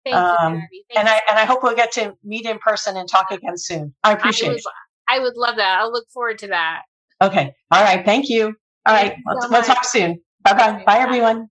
thank 0.05 0.16
Um, 0.16 0.55
you. 0.55 0.61
Thank 0.61 0.99
and 0.99 1.09
you 1.09 1.14
I 1.14 1.21
and 1.29 1.38
I 1.38 1.44
hope 1.44 1.62
we'll 1.62 1.77
get 1.77 1.92
to 1.92 2.14
meet 2.25 2.44
in 2.47 2.59
person 2.59 2.97
and 2.97 3.09
talk 3.09 3.31
again 3.31 3.57
soon. 3.57 3.94
I 4.05 4.12
appreciate 4.12 4.51
I, 4.51 4.55
it. 4.55 4.62
I 5.09 5.18
would 5.21 5.37
love 5.37 5.57
that 5.57 5.79
i'll 5.81 5.92
look 5.92 6.09
forward 6.12 6.38
to 6.40 6.49
that 6.49 6.83
Okay, 7.23 7.53
all 7.73 7.83
right. 7.83 8.05
Thank 8.05 8.29
you. 8.29 8.55
All 8.87 8.94
right, 8.94 9.14
so 9.40 9.49
we'll 9.51 9.62
talk 9.62 9.85
soon. 9.85 10.21
Bye 10.44 10.53
bye. 10.55 10.73
Bye 10.73 10.85
bye. 10.87 10.99
everyone. 11.01 11.49